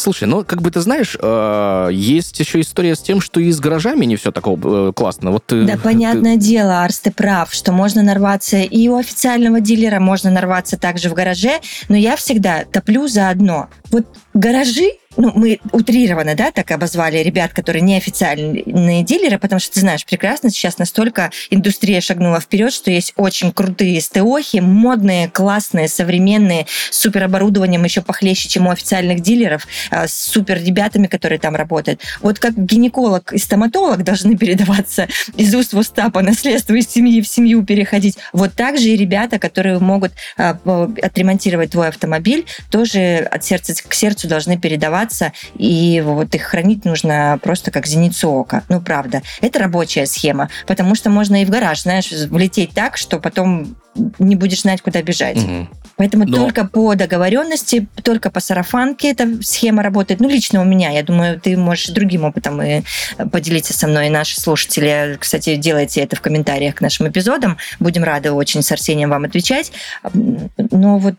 Слушай, 0.00 0.28
ну, 0.28 0.44
как 0.44 0.62
бы 0.62 0.70
ты 0.70 0.80
знаешь, 0.80 1.16
э, 1.20 1.88
есть 1.92 2.40
еще 2.40 2.60
история 2.60 2.94
с 2.94 3.00
тем, 3.00 3.20
что 3.20 3.38
и 3.38 3.50
с 3.50 3.60
гаражами 3.60 4.06
не 4.06 4.16
все 4.16 4.32
такого 4.32 4.88
э, 4.88 4.92
классно. 4.92 5.30
Вот 5.30 5.44
ты, 5.46 5.64
да, 5.64 5.76
понятное 5.82 6.34
ты... 6.34 6.40
дело, 6.40 6.82
Арс, 6.82 7.00
ты 7.00 7.10
прав, 7.10 7.52
что 7.52 7.72
можно 7.72 8.02
нарваться 8.02 8.56
и 8.56 8.88
у 8.88 8.96
официального 8.96 9.60
дилера, 9.60 10.00
можно 10.00 10.30
нарваться 10.30 10.78
также 10.78 11.10
в 11.10 11.14
гараже, 11.14 11.60
но 11.88 11.96
я 11.96 12.16
всегда 12.16 12.64
топлю 12.64 13.08
за 13.08 13.28
одно. 13.28 13.68
Вот 13.90 14.06
гаражи 14.34 14.92
ну, 15.16 15.32
мы 15.34 15.58
утрированно, 15.72 16.36
да, 16.36 16.52
так 16.52 16.70
обозвали 16.70 17.18
ребят, 17.18 17.52
которые 17.52 17.82
неофициальные 17.82 19.02
дилеры, 19.02 19.38
потому 19.38 19.58
что 19.58 19.74
ты 19.74 19.80
знаешь 19.80 20.06
прекрасно, 20.06 20.50
сейчас 20.50 20.78
настолько 20.78 21.32
индустрия 21.50 22.00
шагнула 22.00 22.40
вперед, 22.40 22.72
что 22.72 22.92
есть 22.92 23.12
очень 23.16 23.50
крутые 23.50 24.00
СТОхи, 24.00 24.58
модные, 24.58 25.28
классные, 25.28 25.88
современные, 25.88 26.66
с 26.90 26.98
супероборудованием 27.00 27.82
еще 27.82 28.02
похлеще, 28.02 28.48
чем 28.48 28.68
у 28.68 28.70
официальных 28.70 29.20
дилеров, 29.20 29.66
а, 29.90 30.06
с 30.06 30.14
супер 30.14 30.62
ребятами, 30.62 31.08
которые 31.08 31.40
там 31.40 31.56
работают. 31.56 32.00
Вот 32.20 32.38
как 32.38 32.56
гинеколог 32.56 33.32
и 33.32 33.38
стоматолог 33.38 34.04
должны 34.04 34.38
передаваться 34.38 35.08
из 35.36 35.52
уст 35.56 35.72
в 35.72 35.78
уста 35.78 36.10
по 36.10 36.22
наследству 36.22 36.76
из 36.76 36.88
семьи 36.88 37.20
в 37.20 37.26
семью 37.26 37.64
переходить, 37.64 38.16
вот 38.32 38.52
так 38.54 38.78
же 38.78 38.90
и 38.90 38.96
ребята, 38.96 39.40
которые 39.40 39.80
могут 39.80 40.12
а, 40.36 40.56
отремонтировать 41.02 41.72
твой 41.72 41.88
автомобиль, 41.88 42.46
тоже 42.70 43.28
от 43.28 43.44
сердца 43.44 43.74
к 43.82 43.94
сердцу 43.94 44.28
должны 44.28 44.58
передаваться 44.58 45.32
и 45.56 46.02
вот 46.04 46.34
их 46.34 46.42
хранить 46.42 46.84
нужно 46.84 47.38
просто 47.42 47.70
как 47.70 47.86
зеницу 47.86 48.30
ока. 48.30 48.62
Ну, 48.68 48.80
правда. 48.80 49.22
Это 49.40 49.58
рабочая 49.58 50.06
схема, 50.06 50.48
потому 50.66 50.94
что 50.94 51.10
можно 51.10 51.42
и 51.42 51.44
в 51.44 51.50
гараж, 51.50 51.82
знаешь, 51.82 52.10
влететь 52.28 52.70
так, 52.70 52.96
что 52.96 53.18
потом 53.18 53.76
не 54.18 54.36
будешь 54.36 54.62
знать, 54.62 54.82
куда 54.82 55.02
бежать. 55.02 55.36
Угу. 55.38 55.68
Поэтому 55.96 56.24
Но... 56.24 56.36
только 56.36 56.64
по 56.64 56.94
договоренности, 56.94 57.86
только 58.02 58.30
по 58.30 58.40
сарафанке 58.40 59.10
эта 59.10 59.42
схема 59.42 59.82
работает. 59.82 60.20
Ну, 60.20 60.28
лично 60.28 60.60
у 60.62 60.64
меня. 60.64 60.90
Я 60.90 61.02
думаю, 61.02 61.40
ты 61.40 61.56
можешь 61.56 61.88
другим 61.88 62.24
опытом 62.24 62.62
и 62.62 62.82
поделиться 63.30 63.74
со 63.74 63.86
мной. 63.86 64.08
Наши 64.08 64.40
слушатели, 64.40 65.16
кстати, 65.18 65.56
делайте 65.56 66.00
это 66.00 66.16
в 66.16 66.20
комментариях 66.20 66.76
к 66.76 66.80
нашим 66.80 67.08
эпизодам. 67.08 67.58
Будем 67.80 68.04
рады 68.04 68.32
очень 68.32 68.62
с 68.62 68.72
Арсением 68.72 69.10
вам 69.10 69.24
отвечать. 69.24 69.72
Но 70.12 70.98
вот 70.98 71.14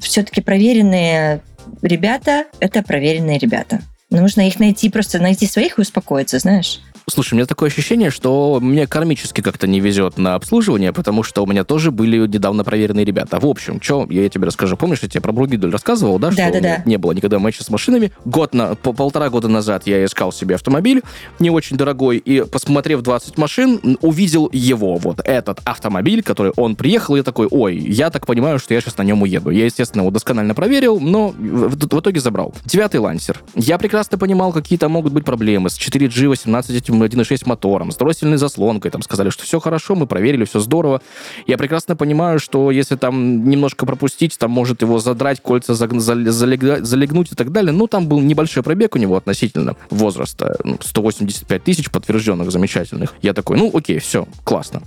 все-таки 0.00 0.40
проверенные 0.40 1.40
ребята— 1.82 2.46
это 2.60 2.82
проверенные 2.82 3.38
ребята. 3.38 3.80
Нужно 4.10 4.46
их 4.46 4.58
найти, 4.58 4.88
просто 4.88 5.18
найти 5.18 5.46
своих 5.46 5.78
и 5.78 5.82
успокоиться, 5.82 6.38
знаешь. 6.38 6.80
Слушай, 7.08 7.34
у 7.34 7.36
меня 7.36 7.46
такое 7.46 7.68
ощущение, 7.68 8.10
что 8.10 8.58
мне 8.60 8.88
кармически 8.88 9.40
как-то 9.40 9.68
не 9.68 9.78
везет 9.78 10.18
на 10.18 10.34
обслуживание, 10.34 10.92
потому 10.92 11.22
что 11.22 11.44
у 11.44 11.46
меня 11.46 11.62
тоже 11.62 11.92
были 11.92 12.26
недавно 12.26 12.64
проверенные 12.64 13.04
ребята. 13.04 13.38
В 13.38 13.46
общем, 13.46 13.80
что 13.80 14.08
я 14.10 14.28
тебе 14.28 14.46
расскажу. 14.46 14.76
Помнишь, 14.76 14.98
я 15.02 15.08
тебе 15.08 15.20
про 15.20 15.30
Бругидель 15.30 15.70
рассказывал, 15.70 16.18
да? 16.18 16.30
Да, 16.30 16.48
что 16.48 16.54
да, 16.54 16.60
да. 16.60 16.82
Не 16.84 16.96
было 16.96 17.12
никогда 17.12 17.38
матча 17.38 17.62
с 17.62 17.70
машинами. 17.70 18.10
Год 18.24 18.54
на, 18.54 18.74
по, 18.74 18.92
полтора 18.92 19.30
года 19.30 19.46
назад 19.46 19.86
я 19.86 20.04
искал 20.04 20.32
себе 20.32 20.56
автомобиль, 20.56 21.04
не 21.38 21.48
очень 21.48 21.76
дорогой, 21.76 22.16
и 22.16 22.40
посмотрев 22.40 23.02
20 23.02 23.38
машин, 23.38 23.98
увидел 24.00 24.50
его, 24.52 24.96
вот 24.96 25.20
этот 25.22 25.60
автомобиль, 25.62 26.24
который 26.24 26.50
он 26.56 26.74
приехал, 26.74 27.14
и 27.14 27.18
я 27.18 27.22
такой, 27.22 27.46
ой, 27.48 27.76
я 27.76 28.10
так 28.10 28.26
понимаю, 28.26 28.58
что 28.58 28.74
я 28.74 28.80
сейчас 28.80 28.98
на 28.98 29.02
нем 29.02 29.22
уеду. 29.22 29.50
Я, 29.50 29.66
естественно, 29.66 30.02
его 30.02 30.10
досконально 30.10 30.56
проверил, 30.56 30.98
но 30.98 31.28
в, 31.28 31.68
в, 31.68 31.76
в 31.76 32.00
итоге 32.00 32.18
забрал. 32.18 32.52
Девятый 32.64 32.98
лансер. 32.98 33.40
Я 33.54 33.78
прекрасно 33.78 34.18
понимал, 34.18 34.52
какие 34.52 34.76
там 34.76 34.90
могут 34.90 35.12
быть 35.12 35.24
проблемы 35.24 35.70
с 35.70 35.78
4G 35.78 36.26
18 36.26 36.95
1.6 37.02 37.42
мотором, 37.46 37.92
с 37.92 37.96
дроссельной 37.96 38.36
заслонкой, 38.36 38.90
там 38.90 39.02
сказали, 39.02 39.30
что 39.30 39.44
все 39.44 39.60
хорошо, 39.60 39.94
мы 39.94 40.06
проверили, 40.06 40.44
все 40.44 40.60
здорово. 40.60 41.00
Я 41.46 41.58
прекрасно 41.58 41.96
понимаю, 41.96 42.38
что 42.38 42.70
если 42.70 42.96
там 42.96 43.48
немножко 43.48 43.86
пропустить, 43.86 44.38
там 44.38 44.50
может 44.50 44.82
его 44.82 44.98
задрать, 44.98 45.40
кольца 45.40 45.74
залегнуть 45.74 47.32
и 47.32 47.34
так 47.34 47.52
далее. 47.52 47.72
Ну, 47.72 47.86
там 47.86 48.06
был 48.06 48.20
небольшой 48.20 48.62
пробег 48.62 48.94
у 48.94 48.98
него 48.98 49.16
относительно 49.16 49.76
возраста, 49.90 50.56
185 50.80 51.58
ну, 51.58 51.64
тысяч 51.64 51.90
подтвержденных, 51.90 52.50
замечательных. 52.50 53.14
Я 53.22 53.32
такой, 53.34 53.58
ну, 53.58 53.70
окей, 53.72 53.98
все, 53.98 54.26
классно. 54.44 54.82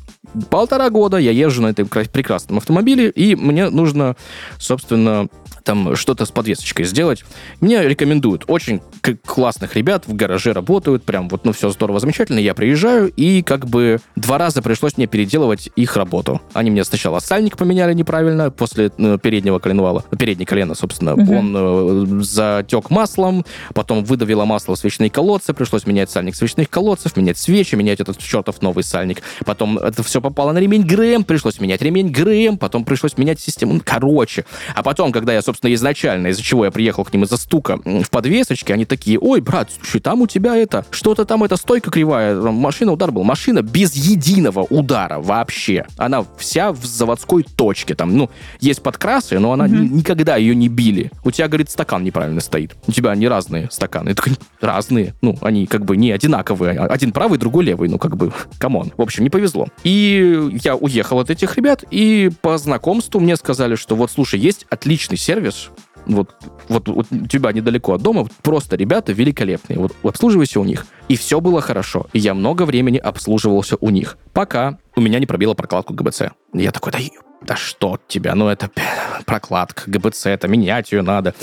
Полтора 0.50 0.90
года 0.90 1.18
я 1.18 1.32
езжу 1.32 1.62
на 1.62 1.68
этом 1.68 1.88
прекрасном 1.88 2.58
автомобиле, 2.58 3.10
и 3.10 3.36
мне 3.36 3.70
нужно, 3.70 4.16
собственно, 4.58 5.28
там 5.64 5.96
что-то 5.96 6.26
с 6.26 6.32
подвесочкой 6.32 6.86
сделать. 6.86 7.24
Мне 7.62 7.88
рекомендуют 7.88 8.44
очень 8.48 8.82
классных 9.26 9.76
ребят, 9.76 10.08
в 10.08 10.16
гараже 10.16 10.54
работают, 10.54 11.04
прям 11.04 11.30
вот, 11.30 11.46
ну, 11.46 11.54
все 11.54 11.70
здорово, 11.70 12.00
замечательно. 12.00 12.40
Я 12.40 12.54
приезжаю, 12.54 13.12
и 13.16 13.42
как 13.42 13.68
бы 13.68 14.00
два 14.16 14.38
раза 14.38 14.62
пришлось 14.62 14.98
мне 14.98 15.08
переделывать 15.08 15.70
их 15.76 15.96
работу. 15.98 16.42
Они 16.54 16.72
мне 16.72 16.84
сначала 16.84 17.20
сальник 17.20 17.58
поменяли 17.58 17.94
неправильно 17.94 18.52
после 18.52 18.92
ну, 18.98 19.18
переднего 19.18 19.60
коленвала, 19.60 20.04
переднее 20.18 20.46
колено, 20.46 20.76
собственно. 20.76 21.14
Угу. 21.14 21.38
Он 21.38 21.56
э, 21.56 22.24
затек 22.24 22.90
маслом, 22.90 23.46
потом 23.74 24.04
выдавило 24.04 24.46
масло 24.46 24.76
в 24.76 24.80
свечные 24.80 25.10
колодцы, 25.10 25.54
пришлось 25.54 25.86
менять 25.86 26.10
сальник 26.10 26.36
свечных 26.36 26.70
колодцев, 26.70 27.16
менять 27.18 27.38
свечи, 27.38 27.76
менять 27.76 28.00
этот 28.00 28.18
чертов 28.18 28.62
новый 28.62 28.84
сальник. 28.84 29.22
Потом 29.46 29.78
это 29.78 30.04
все 30.04 30.22
попало 30.22 30.52
на 30.52 30.60
ремень 30.60 30.84
ГРМ, 30.84 31.24
пришлось 31.24 31.60
менять 31.60 31.82
ремень 31.82 32.10
ГРМ, 32.10 32.58
потом 32.58 32.86
пришлось 32.86 33.18
менять 33.18 33.40
систему. 33.40 33.80
Короче. 33.84 34.46
А 34.76 34.84
потом, 34.84 35.12
когда 35.12 35.34
я, 35.34 35.42
собственно, 35.50 35.74
изначально, 35.74 36.28
из-за 36.28 36.44
чего 36.44 36.66
я 36.66 36.70
приехал 36.70 37.04
к 37.04 37.12
ним 37.12 37.24
из-за 37.24 37.38
стука 37.38 37.80
в 37.84 38.10
подвесочке, 38.12 38.72
они 38.72 38.86
такие, 38.86 39.18
ой, 39.18 39.42
брат, 39.42 39.72
слушай, 39.76 40.00
там 40.00 40.22
у 40.22 40.28
тебя 40.28 40.56
это, 40.56 40.86
что-то 40.92 41.26
там, 41.26 41.44
эта 41.44 41.58
стойка 41.58 41.90
кривая, 41.90 42.40
машина 42.40 42.92
удар 42.92 43.12
был. 43.12 43.24
Машина 43.24 43.64
без 43.64 43.96
единого 43.96 44.62
удара 44.70 45.18
вообще. 45.18 45.88
Она 45.98 46.24
вся 46.38 46.72
в 46.72 46.86
заводской 46.86 47.44
точке. 47.44 47.96
Там, 47.96 48.16
ну, 48.16 48.30
есть 48.60 48.84
подкрасы, 48.84 49.40
но 49.40 49.52
она 49.52 49.66
mm-hmm. 49.66 49.90
ни, 49.90 49.98
никогда 49.98 50.36
ее 50.36 50.54
не 50.54 50.70
били. 50.70 51.12
У 51.24 51.32
тебя, 51.32 51.48
говорит, 51.48 51.72
стакан 51.72 52.04
неправильно 52.04 52.42
стоит. 52.42 52.76
У 52.86 52.92
тебя 52.92 53.10
они 53.10 53.28
разные 53.28 53.70
стаканы. 53.72 54.14
Такой, 54.14 54.34
разные. 54.62 55.16
Ну, 55.22 55.36
они 55.42 55.66
как 55.66 55.84
бы 55.84 55.98
не 55.98 56.12
одинаковые. 56.12 56.80
Один 56.80 57.12
правый, 57.12 57.40
другой 57.40 57.66
левый. 57.66 57.90
Ну, 57.90 57.98
как 57.98 58.16
бы, 58.18 58.32
камон. 58.60 58.94
В 58.98 59.02
общем, 59.02 59.24
не 59.24 59.32
повезло. 59.32 59.68
И 59.84 60.60
я 60.64 60.76
уехал 60.76 61.20
от 61.20 61.32
этих 61.32 61.58
ребят, 61.58 61.84
и 61.90 62.30
по 62.42 62.60
знакомству 62.60 63.20
мне 63.20 63.36
сказали, 63.36 63.74
что 63.74 63.96
вот, 63.96 64.12
слушай, 64.12 64.40
есть 64.40 64.68
отличный 64.70 65.18
сервис, 65.40 65.70
вот, 66.06 66.36
вот, 66.68 66.88
вот 66.88 67.08
у 67.12 67.28
тебя 67.28 67.52
недалеко 67.52 67.94
от 67.94 68.02
дома, 68.02 68.28
просто 68.42 68.76
ребята 68.76 69.14
великолепные. 69.14 69.80
Вот 69.80 69.96
обслуживайся 70.04 70.60
у 70.60 70.64
них. 70.64 70.86
И 71.08 71.16
все 71.16 71.40
было 71.40 71.62
хорошо. 71.62 72.08
И 72.14 72.20
я 72.20 72.34
много 72.34 72.64
времени 72.64 72.98
обслуживался 72.98 73.78
у 73.80 73.90
них. 73.90 74.18
Пока 74.34 74.80
у 74.96 75.02
меня 75.02 75.20
не 75.20 75.26
пробило 75.26 75.54
прокладку 75.54 75.94
ГБЦ. 75.94 76.24
Я 76.54 76.72
такой, 76.72 76.92
да 76.92 77.00
да 77.42 77.56
что 77.56 77.94
от 77.94 78.08
тебя, 78.08 78.36
ну 78.36 78.48
это 78.50 78.70
прокладка, 79.26 79.84
ГБЦ, 79.88 80.28
это 80.28 80.48
менять 80.48 80.92
ее 80.92 81.02
надо, 81.02 81.34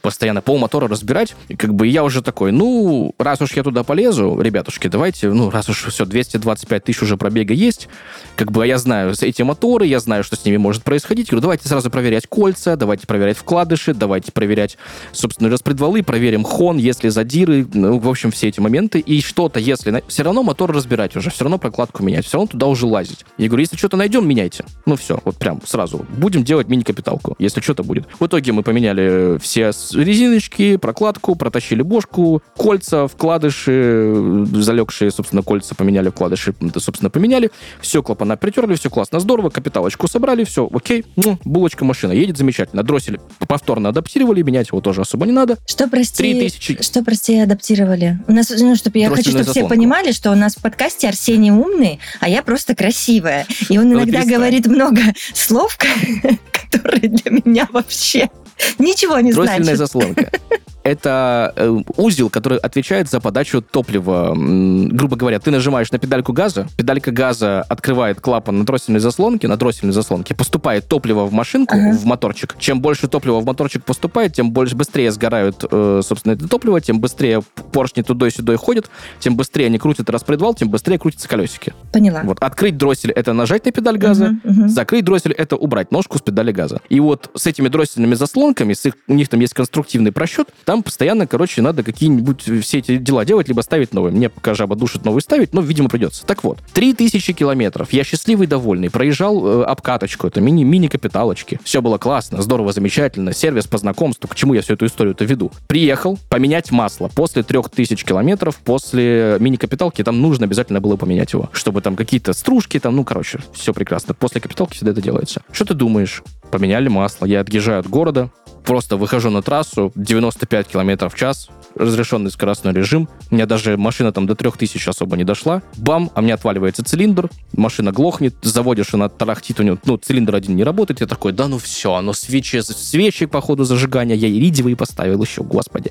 постоянно 0.00 0.40
полмотора 0.40 0.88
разбирать. 0.88 1.34
И 1.48 1.56
как 1.56 1.74
бы 1.74 1.86
я 1.86 2.04
уже 2.04 2.22
такой, 2.22 2.52
ну, 2.52 3.14
раз 3.18 3.40
уж 3.40 3.52
я 3.52 3.62
туда 3.62 3.84
полезу, 3.84 4.40
ребятушки, 4.40 4.88
давайте, 4.88 5.30
ну, 5.30 5.50
раз 5.50 5.68
уж 5.68 5.86
все, 5.86 6.04
225 6.04 6.84
тысяч 6.84 7.02
уже 7.02 7.16
пробега 7.16 7.54
есть, 7.54 7.88
как 8.36 8.50
бы 8.50 8.66
я 8.66 8.78
знаю 8.78 9.14
эти 9.20 9.42
моторы, 9.42 9.86
я 9.86 10.00
знаю, 10.00 10.24
что 10.24 10.36
с 10.36 10.44
ними 10.44 10.56
может 10.56 10.82
происходить, 10.82 11.28
говорю, 11.28 11.42
давайте 11.42 11.68
сразу 11.68 11.90
проверять 11.90 12.26
кольца, 12.26 12.76
давайте 12.76 13.06
проверять 13.06 13.38
вкладыши, 13.38 13.94
давайте 13.94 14.32
проверять, 14.32 14.76
собственно, 15.12 15.50
распредвалы, 15.50 16.02
проверим 16.02 16.44
хон, 16.44 16.78
если 16.78 17.08
задиры, 17.08 17.66
ну, 17.72 17.98
в 17.98 18.08
общем, 18.08 18.30
все 18.30 18.48
эти 18.48 18.60
моменты, 18.60 18.98
и 18.98 19.20
что-то, 19.20 19.60
если... 19.60 20.02
Все 20.08 20.22
равно 20.22 20.42
мотор 20.42 20.72
разбирать 20.72 21.14
уже, 21.16 21.30
все 21.30 21.44
равно 21.44 21.58
прокладку 21.58 22.02
менять, 22.02 22.26
все 22.26 22.38
равно 22.38 22.48
туда 22.48 22.66
уже 22.66 22.86
лазить. 22.86 23.24
Я 23.38 23.48
говорю, 23.48 23.62
если 23.62 23.76
что-то 23.76 23.96
найдем, 23.96 24.26
меняйте. 24.26 24.64
Ну 24.86 24.96
все, 24.96 25.20
вот 25.24 25.36
прям 25.44 25.60
сразу. 25.66 26.06
Будем 26.16 26.42
делать 26.42 26.68
мини-капиталку, 26.68 27.36
если 27.38 27.60
что-то 27.60 27.82
будет. 27.82 28.06
В 28.18 28.26
итоге 28.26 28.52
мы 28.52 28.62
поменяли 28.62 29.38
все 29.38 29.72
резиночки, 29.92 30.78
прокладку, 30.78 31.36
протащили 31.36 31.82
бошку, 31.82 32.42
кольца, 32.56 33.08
вкладыши, 33.08 34.46
залегшие, 34.52 35.10
собственно, 35.10 35.42
кольца 35.42 35.74
поменяли, 35.74 36.08
вкладыши, 36.08 36.54
собственно, 36.78 37.10
поменяли. 37.10 37.50
Все, 37.82 38.02
клапана 38.02 38.38
притерли, 38.38 38.74
все 38.74 38.88
классно, 38.88 39.20
здорово, 39.20 39.50
капиталочку 39.50 40.08
собрали, 40.08 40.44
все, 40.44 40.66
окей, 40.72 41.04
ну, 41.16 41.38
булочка 41.44 41.84
машина 41.84 42.12
едет 42.12 42.38
замечательно. 42.38 42.82
Дроссель 42.82 43.20
повторно 43.46 43.90
адаптировали, 43.90 44.40
менять 44.40 44.68
его 44.68 44.80
тоже 44.80 45.02
особо 45.02 45.26
не 45.26 45.32
надо. 45.32 45.58
Что, 45.66 45.88
прости, 45.88 46.22
3000... 46.22 46.82
что, 46.82 47.04
прости, 47.04 47.38
адаптировали? 47.38 48.18
У 48.26 48.32
нас, 48.32 48.48
ну, 48.48 48.76
чтобы 48.76 48.98
я 48.98 49.10
хочу, 49.10 49.28
чтобы 49.28 49.44
все 49.44 49.68
понимали, 49.68 50.12
что 50.12 50.30
у 50.30 50.34
нас 50.34 50.54
в 50.54 50.62
подкасте 50.62 51.06
Арсений 51.06 51.50
умный, 51.50 52.00
а 52.20 52.30
я 52.30 52.42
просто 52.42 52.74
красивая. 52.74 53.46
И 53.68 53.76
он 53.76 53.92
иногда 53.92 54.20
ну, 54.20 54.30
говорит 54.30 54.66
много 54.66 55.02
слов, 55.36 55.76
которые 56.52 57.08
для 57.08 57.30
меня 57.30 57.68
вообще 57.70 58.30
ничего 58.78 59.18
не 59.20 59.32
значат. 59.32 59.56
Дроссельная 59.56 59.76
заслонка 59.76 60.30
это 60.84 61.52
э, 61.56 61.80
узел, 61.96 62.30
который 62.30 62.58
отвечает 62.58 63.10
за 63.10 63.20
подачу 63.20 63.62
топлива. 63.62 64.34
Грубо 64.34 65.16
говоря, 65.16 65.40
ты 65.40 65.50
нажимаешь 65.50 65.90
на 65.90 65.98
педальку 65.98 66.32
газа, 66.32 66.68
педалька 66.76 67.10
газа 67.10 67.62
открывает 67.62 68.20
клапан 68.20 68.58
на 68.58 68.66
дроссельной 68.66 69.00
заслонке, 69.00 69.48
на 69.48 69.56
дроссельной 69.56 69.94
заслонке, 69.94 70.34
поступает 70.34 70.86
топливо 70.86 71.24
в 71.24 71.32
машинку, 71.32 71.74
ага. 71.74 71.96
в 71.96 72.04
моторчик. 72.04 72.54
Чем 72.58 72.80
больше 72.80 73.08
топлива 73.08 73.40
в 73.40 73.46
моторчик 73.46 73.84
поступает, 73.84 74.34
тем 74.34 74.50
больше 74.50 74.76
быстрее 74.76 75.10
сгорают, 75.10 75.64
э, 75.68 76.02
собственно, 76.04 76.32
это 76.32 76.46
топливо, 76.48 76.80
тем 76.80 77.00
быстрее 77.00 77.42
поршни 77.72 78.04
сюда 78.30 78.56
ходят, 78.56 78.90
тем 79.20 79.36
быстрее 79.36 79.66
они 79.66 79.78
крутят 79.78 80.10
распредвал, 80.10 80.54
тем 80.54 80.68
быстрее 80.68 80.98
крутятся 80.98 81.28
колесики. 81.28 81.72
Поняла. 81.92 82.22
Вот 82.24 82.38
открыть 82.40 82.76
дроссель 82.76 83.10
это 83.10 83.32
нажать 83.32 83.64
на 83.64 83.72
педаль 83.72 83.96
газа, 83.96 84.36
угу, 84.44 84.62
угу. 84.62 84.68
закрыть 84.68 85.04
дроссель 85.04 85.32
это 85.32 85.56
убрать 85.56 85.90
ножку 85.90 86.18
с 86.18 86.20
педали 86.20 86.52
газа. 86.52 86.80
И 86.88 87.00
вот 87.00 87.30
с 87.34 87.46
этими 87.46 87.68
дроссельными 87.68 88.14
заслонками, 88.14 88.74
с 88.74 88.84
их, 88.84 88.94
у 89.08 89.14
них 89.14 89.28
там 89.28 89.40
есть 89.40 89.54
конструктивный 89.54 90.12
просчет, 90.12 90.48
там 90.64 90.73
там 90.74 90.82
постоянно, 90.82 91.28
короче, 91.28 91.62
надо 91.62 91.84
какие-нибудь 91.84 92.42
все 92.64 92.78
эти 92.78 92.96
дела 92.96 93.24
делать, 93.24 93.46
либо 93.46 93.60
ставить 93.60 93.94
новые. 93.94 94.12
Мне 94.12 94.28
пока 94.28 94.54
жаба 94.54 94.74
душит 94.74 95.04
новый 95.04 95.22
ставить, 95.22 95.54
но, 95.54 95.60
видимо, 95.60 95.88
придется. 95.88 96.26
Так 96.26 96.42
вот, 96.42 96.58
3000 96.72 97.32
километров. 97.32 97.92
Я 97.92 98.02
счастливый, 98.02 98.48
довольный. 98.48 98.90
Проезжал 98.90 99.46
э, 99.46 99.64
обкаточку, 99.66 100.26
это 100.26 100.40
мини, 100.40 100.64
мини-капиталочки. 100.64 101.60
Все 101.62 101.80
было 101.80 101.96
классно, 101.98 102.42
здорово, 102.42 102.72
замечательно. 102.72 103.32
Сервис 103.32 103.68
по 103.68 103.78
знакомству. 103.78 104.26
К 104.26 104.34
чему 104.34 104.54
я 104.54 104.62
всю 104.62 104.74
эту 104.74 104.86
историю-то 104.86 105.24
веду? 105.24 105.52
Приехал 105.68 106.18
поменять 106.28 106.72
масло. 106.72 107.08
После 107.14 107.44
3000 107.44 108.04
километров, 108.04 108.56
после 108.56 109.36
мини-капиталки, 109.38 110.02
там 110.02 110.20
нужно 110.20 110.46
обязательно 110.46 110.80
было 110.80 110.96
поменять 110.96 111.32
его. 111.34 111.50
Чтобы 111.52 111.82
там 111.82 111.94
какие-то 111.94 112.32
стружки, 112.32 112.80
там, 112.80 112.96
ну, 112.96 113.04
короче, 113.04 113.38
все 113.52 113.72
прекрасно. 113.72 114.12
После 114.12 114.40
капиталки 114.40 114.74
всегда 114.74 114.90
это 114.90 115.00
делается. 115.00 115.42
Что 115.52 115.66
ты 115.66 115.74
думаешь? 115.74 116.24
Поменяли 116.50 116.88
масло. 116.88 117.26
Я 117.26 117.42
отъезжаю 117.42 117.78
от 117.78 117.88
города, 117.88 118.30
просто 118.64 118.96
выхожу 118.96 119.30
на 119.30 119.42
трассу, 119.42 119.92
95 119.94 120.66
километров 120.68 121.14
в 121.14 121.16
час, 121.16 121.48
разрешенный 121.74 122.30
скоростной 122.30 122.72
режим. 122.72 123.08
У 123.30 123.34
меня 123.34 123.46
даже 123.46 123.76
машина 123.76 124.12
там 124.12 124.26
до 124.26 124.34
3000 124.34 124.88
особо 124.88 125.16
не 125.16 125.24
дошла. 125.24 125.62
Бам, 125.76 126.10
а 126.14 126.22
мне 126.22 126.34
отваливается 126.34 126.84
цилиндр, 126.84 127.28
машина 127.52 127.92
глохнет, 127.92 128.34
заводишь, 128.42 128.94
она 128.94 129.08
тарахтит, 129.08 129.60
у 129.60 129.62
нее, 129.62 129.78
ну, 129.84 129.96
цилиндр 129.96 130.34
один 130.34 130.56
не 130.56 130.64
работает. 130.64 131.00
Я 131.00 131.06
такой, 131.06 131.32
да 131.32 131.48
ну 131.48 131.58
все, 131.58 131.94
оно 131.94 132.12
свечи, 132.12 132.60
свечи 132.60 133.26
по 133.26 133.40
ходу 133.40 133.64
зажигания, 133.64 134.16
я 134.16 134.28
иридиевые 134.28 134.76
поставил 134.76 135.22
еще, 135.22 135.42
господи. 135.42 135.90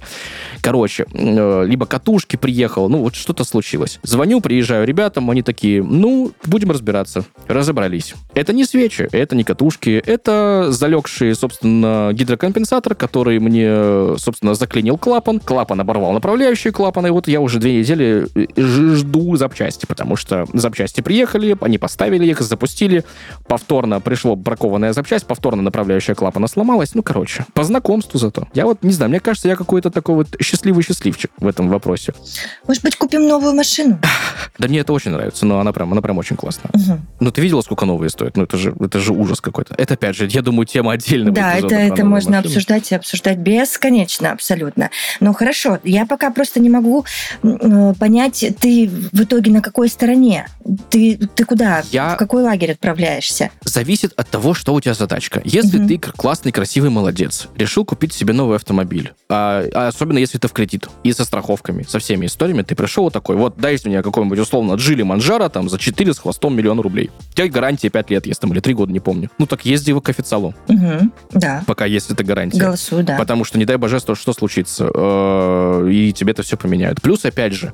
Короче, 0.62 1.05
э, 1.13 1.65
либо 1.65 1.86
катушки 1.86 2.36
приехал, 2.36 2.89
ну, 2.89 2.99
вот 2.99 3.15
что-то 3.15 3.43
случилось. 3.43 3.99
Звоню, 4.03 4.41
приезжаю 4.41 4.86
ребятам, 4.88 5.29
они 5.29 5.43
такие, 5.43 5.83
ну, 5.83 6.31
будем 6.45 6.71
разбираться. 6.71 7.25
Разобрались. 7.47 8.15
Это 8.33 8.53
не 8.53 8.65
свечи, 8.65 9.07
это 9.12 9.36
не 9.36 9.43
катушки, 9.43 10.01
это 10.05 10.67
залегшие, 10.69 11.36
собственно, 11.36 12.12
гидрокомпенсаторы 12.13 12.62
конденсатор, 12.63 12.95
который 12.95 13.39
мне, 13.39 14.17
собственно, 14.17 14.56
заклинил 14.56 14.97
клапан. 14.97 15.39
Клапан 15.39 15.80
оборвал 15.82 16.13
направляющий 16.13 16.71
клапан, 16.71 17.08
и 17.08 17.10
вот 17.10 17.28
я 17.28 17.41
уже 17.41 17.60
две 17.60 17.80
недели 17.80 18.28
э, 18.36 18.45
жду 18.58 19.36
запчасти, 19.36 19.86
потому 19.86 20.15
что 20.15 20.45
запчасти 20.54 21.02
приехали, 21.02 21.58
они 21.62 21.78
поставили 21.78 22.26
их, 22.26 22.41
запустили, 22.41 23.04
повторно 23.47 23.99
пришло 23.99 24.36
бракованная 24.36 24.93
запчасть, 24.93 25.26
повторно 25.26 25.62
направляющая 25.62 26.15
клапана 26.15 26.47
сломалась. 26.47 26.95
Ну, 26.95 27.04
короче, 27.04 27.45
по 27.54 27.63
знакомству 27.63 28.19
зато. 28.19 28.47
Я 28.54 28.65
вот 28.65 28.84
не 28.84 28.93
знаю, 28.93 29.10
мне 29.10 29.19
кажется, 29.19 29.49
я 29.49 29.56
какой-то 29.56 29.89
такой 29.91 30.15
вот 30.15 30.28
счастливый 30.41 30.84
счастливчик 30.84 31.32
в 31.38 31.47
этом 31.47 31.69
вопросе. 31.69 32.13
Может 32.67 32.84
быть, 32.84 32.95
купим 32.95 33.28
новую 33.28 33.54
машину? 33.54 33.99
Да 34.60 34.67
мне 34.67 34.80
это 34.80 34.93
очень 34.93 35.12
нравится, 35.12 35.45
но 35.45 35.60
она 35.60 35.73
прям, 35.73 35.91
она 35.91 36.02
прям 36.02 36.17
очень 36.19 36.36
классная. 36.36 36.69
Угу. 36.73 36.99
Ну, 37.21 37.32
ты 37.32 37.41
видела, 37.41 37.62
сколько 37.62 37.86
новые 37.86 38.10
стоят? 38.10 38.38
Ну, 38.38 38.43
это 38.43 38.56
же, 38.56 38.73
это 38.80 38.99
же 38.99 39.12
ужас 39.12 39.41
какой-то. 39.41 39.73
Это, 39.78 39.95
опять 39.95 40.15
же, 40.15 40.28
я 40.28 40.41
думаю, 40.41 40.67
тема 40.67 40.91
отдельно 40.91 41.32
Да, 41.32 41.56
это, 41.56 41.76
это 41.76 42.06
можно. 42.06 42.43
Обсуждать 42.53 42.91
и 42.91 42.95
обсуждать 42.95 43.37
бесконечно, 43.37 44.31
абсолютно. 44.31 44.89
Ну, 45.19 45.33
хорошо, 45.33 45.79
я 45.83 46.05
пока 46.05 46.31
просто 46.31 46.59
не 46.59 46.69
могу 46.69 47.05
э, 47.43 47.93
понять, 47.99 48.45
ты 48.59 48.89
в 48.89 49.23
итоге 49.23 49.51
на 49.51 49.61
какой 49.61 49.89
стороне? 49.89 50.47
Ты, 50.89 51.19
ты 51.35 51.45
куда? 51.45 51.83
Я... 51.91 52.15
В 52.15 52.17
какой 52.17 52.43
лагерь 52.43 52.71
отправляешься? 52.71 53.51
Зависит 53.63 54.13
от 54.15 54.29
того, 54.29 54.53
что 54.53 54.73
у 54.73 54.81
тебя 54.81 54.93
задачка. 54.93 55.41
Если 55.43 55.79
угу. 55.79 55.87
ты 55.87 55.97
классный, 55.97 56.51
красивый 56.51 56.89
молодец, 56.89 57.47
решил 57.55 57.85
купить 57.85 58.13
себе 58.13 58.33
новый 58.33 58.57
автомобиль, 58.57 59.13
а, 59.29 59.65
а 59.73 59.87
особенно 59.87 60.17
если 60.17 60.37
это 60.37 60.47
в 60.47 60.53
кредит, 60.53 60.87
и 61.03 61.11
со 61.13 61.25
страховками, 61.25 61.83
со 61.83 61.99
всеми 61.99 62.25
историями, 62.27 62.61
ты 62.61 62.75
пришел 62.75 63.05
вот 63.05 63.13
такой, 63.13 63.35
вот 63.35 63.57
дайте 63.57 63.89
мне 63.89 64.01
какой-нибудь 64.01 64.39
условно 64.39 64.75
джили 64.75 65.03
манжара 65.03 65.49
там 65.49 65.69
за 65.69 65.77
4 65.77 66.13
с 66.13 66.19
хвостом 66.19 66.55
миллион 66.55 66.79
рублей. 66.79 67.11
У 67.31 67.35
тебя 67.35 67.47
гарантия 67.47 67.89
5 67.89 68.09
лет 68.11 68.25
есть 68.25 68.39
там, 68.39 68.53
или 68.53 68.59
3 68.59 68.73
года, 68.73 68.91
не 68.91 68.99
помню. 68.99 69.29
Ну 69.37 69.45
так 69.45 69.65
езди 69.65 69.89
его 69.89 70.01
к 70.01 70.09
официалу. 70.09 70.53
Угу, 70.67 71.11
да. 71.33 71.63
Пока 71.65 71.85
есть 71.85 72.09
эта 72.11 72.23
гарантия. 72.23 72.42
Голосую, 72.49 73.03
да. 73.03 73.17
Потому 73.17 73.43
что, 73.43 73.58
не 73.58 73.65
дай 73.65 73.77
боже, 73.77 73.99
что, 73.99 74.15
что 74.15 74.34
случится. 74.34 74.89
Э, 74.93 75.88
и 75.89 76.13
тебе 76.13 76.32
это 76.32 76.43
все 76.43 76.58
поменяют. 76.58 77.01
Плюс, 77.01 77.25
опять 77.25 77.53
же, 77.53 77.73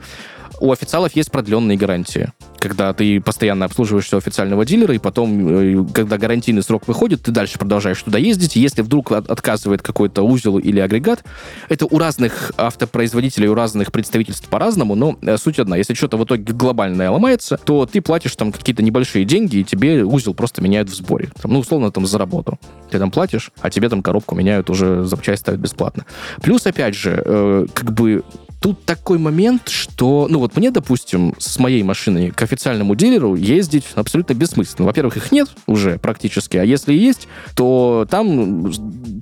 у 0.59 0.71
официалов 0.71 1.15
есть 1.15 1.31
продленные 1.31 1.77
гарантии. 1.77 2.31
Когда 2.59 2.93
ты 2.93 3.21
постоянно 3.21 3.65
обслуживаешься 3.65 4.15
у 4.15 4.19
официального 4.19 4.65
дилера, 4.65 4.93
и 4.93 4.97
потом, 4.97 5.47
э, 5.47 5.85
когда 5.93 6.17
гарантийный 6.17 6.61
срок 6.61 6.87
выходит, 6.87 7.23
ты 7.23 7.31
дальше 7.31 7.57
продолжаешь 7.57 8.01
туда 8.01 8.17
ездить. 8.17 8.55
Если 8.55 8.81
вдруг 8.81 9.11
отказывает 9.11 9.81
какой-то 9.81 10.23
узел 10.23 10.57
или 10.57 10.79
агрегат, 10.79 11.23
это 11.69 11.85
у 11.85 11.97
разных 11.97 12.51
автопроизводителей, 12.57 13.47
у 13.47 13.53
разных 13.53 13.91
представительств 13.91 14.47
по-разному, 14.49 14.95
но 14.95 15.17
э, 15.21 15.37
суть 15.37 15.59
одна. 15.59 15.77
Если 15.77 15.93
что-то 15.93 16.17
в 16.17 16.23
итоге 16.25 16.53
глобальное 16.53 17.09
ломается, 17.09 17.57
то 17.57 17.85
ты 17.85 18.01
платишь 18.01 18.35
там 18.35 18.51
какие-то 18.51 18.83
небольшие 18.83 19.25
деньги, 19.25 19.57
и 19.57 19.63
тебе 19.63 20.03
узел 20.03 20.33
просто 20.33 20.61
меняют 20.61 20.89
в 20.89 20.95
сборе. 20.95 21.29
Там, 21.41 21.53
ну, 21.53 21.59
условно, 21.59 21.91
там 21.91 22.05
за 22.05 22.17
работу. 22.17 22.59
Ты 22.91 22.99
там 22.99 23.11
платишь, 23.11 23.51
а 23.61 23.69
тебе 23.69 23.89
там 23.89 24.01
коробку 24.01 24.35
меняют 24.35 24.69
уже 24.69 25.05
запчасть 25.05 25.41
ставят 25.41 25.61
бесплатно. 25.61 26.05
Плюс, 26.41 26.65
опять 26.65 26.95
же, 26.95 27.21
э, 27.23 27.65
как 27.73 27.93
бы 27.93 28.23
Тут 28.59 28.83
такой 28.83 29.19
момент, 29.19 29.69
что, 29.69 30.27
ну 30.29 30.39
вот 30.39 30.57
мне, 30.57 30.69
допустим, 30.69 31.33
с 31.37 31.59
моей 31.59 31.81
машиной 31.83 32.31
к 32.31 32.41
официальному 32.41 32.93
дилеру 32.93 33.35
ездить 33.35 33.85
абсолютно 33.95 34.33
бессмысленно. 34.33 34.85
Во-первых, 34.85 35.15
их 35.15 35.31
нет 35.31 35.49
уже 35.65 35.97
практически, 35.97 36.57
а 36.57 36.63
если 36.63 36.93
есть, 36.93 37.27
то 37.55 38.05
там 38.09 38.71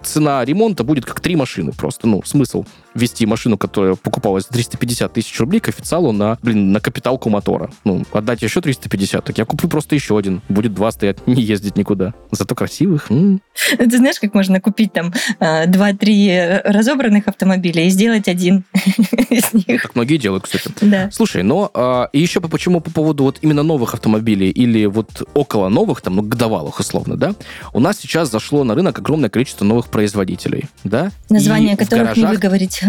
цена 0.03 0.43
ремонта 0.43 0.83
будет 0.83 1.05
как 1.05 1.19
три 1.19 1.35
машины 1.35 1.71
просто. 1.71 2.07
Ну, 2.07 2.23
смысл 2.25 2.65
вести 2.97 3.25
машину, 3.25 3.57
которая 3.57 3.95
покупалась 3.95 4.45
за 4.45 4.49
350 4.49 5.13
тысяч 5.13 5.39
рублей 5.39 5.59
к 5.59 5.69
официалу 5.69 6.11
на, 6.11 6.37
блин, 6.41 6.71
на 6.71 6.79
капиталку 6.79 7.29
мотора. 7.29 7.71
Ну, 7.83 8.03
отдать 8.11 8.41
еще 8.41 8.61
350, 8.61 9.23
так 9.23 9.37
я 9.37 9.45
куплю 9.45 9.69
просто 9.69 9.95
еще 9.95 10.17
один. 10.17 10.41
Будет 10.49 10.73
два 10.73 10.91
стоять, 10.91 11.25
не 11.27 11.41
ездить 11.41 11.77
никуда. 11.77 12.13
Зато 12.31 12.55
красивых. 12.55 13.09
М-м. 13.11 13.41
Ты 13.77 13.97
знаешь, 13.97 14.19
как 14.19 14.33
можно 14.33 14.59
купить 14.59 14.93
там 14.93 15.13
а, 15.39 15.65
два-три 15.65 16.31
разобранных 16.63 17.27
автомобиля 17.27 17.85
и 17.85 17.89
сделать 17.89 18.27
один 18.27 18.63
из 19.29 19.53
них? 19.53 19.81
Так 19.81 19.95
многие 19.95 20.17
делают, 20.17 20.43
кстати. 20.43 20.69
Да. 20.81 21.09
Слушай, 21.11 21.43
но 21.43 21.71
а, 21.73 22.09
еще 22.13 22.41
по, 22.41 22.47
почему 22.47 22.81
по 22.81 22.91
поводу 22.91 23.23
вот 23.23 23.39
именно 23.41 23.63
новых 23.63 23.93
автомобилей 23.93 24.49
или 24.49 24.85
вот 24.85 25.27
около 25.33 25.69
новых, 25.69 26.01
там, 26.01 26.15
ну, 26.15 26.21
годовалых 26.23 26.79
условно, 26.79 27.17
да, 27.17 27.35
у 27.73 27.79
нас 27.79 27.97
сейчас 27.97 28.31
зашло 28.31 28.63
на 28.63 28.75
рынок 28.75 28.99
огромное 28.99 29.29
количество 29.29 29.65
новых 29.65 29.87
производителей, 29.87 30.65
да? 30.83 31.11
Названия 31.29 31.77
которых 31.77 32.15
не 32.15 32.25
выговорить. 32.25 32.81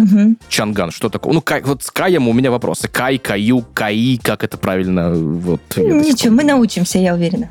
Чанган, 0.49 0.91
что 0.91 1.09
такое? 1.09 1.33
Ну, 1.33 1.41
как, 1.41 1.67
вот 1.67 1.83
с 1.83 1.91
Каем 1.91 2.29
у 2.29 2.33
меня 2.33 2.51
вопросы. 2.51 2.89
Кай, 2.89 3.19
Каю, 3.19 3.65
Каи, 3.75 4.19
как 4.23 4.45
это 4.45 4.57
правильно? 4.57 5.13
Вот, 5.13 5.61
Ничего, 5.77 6.35
мы 6.35 6.45
научимся, 6.45 6.99
я 6.99 7.15
уверена. 7.15 7.51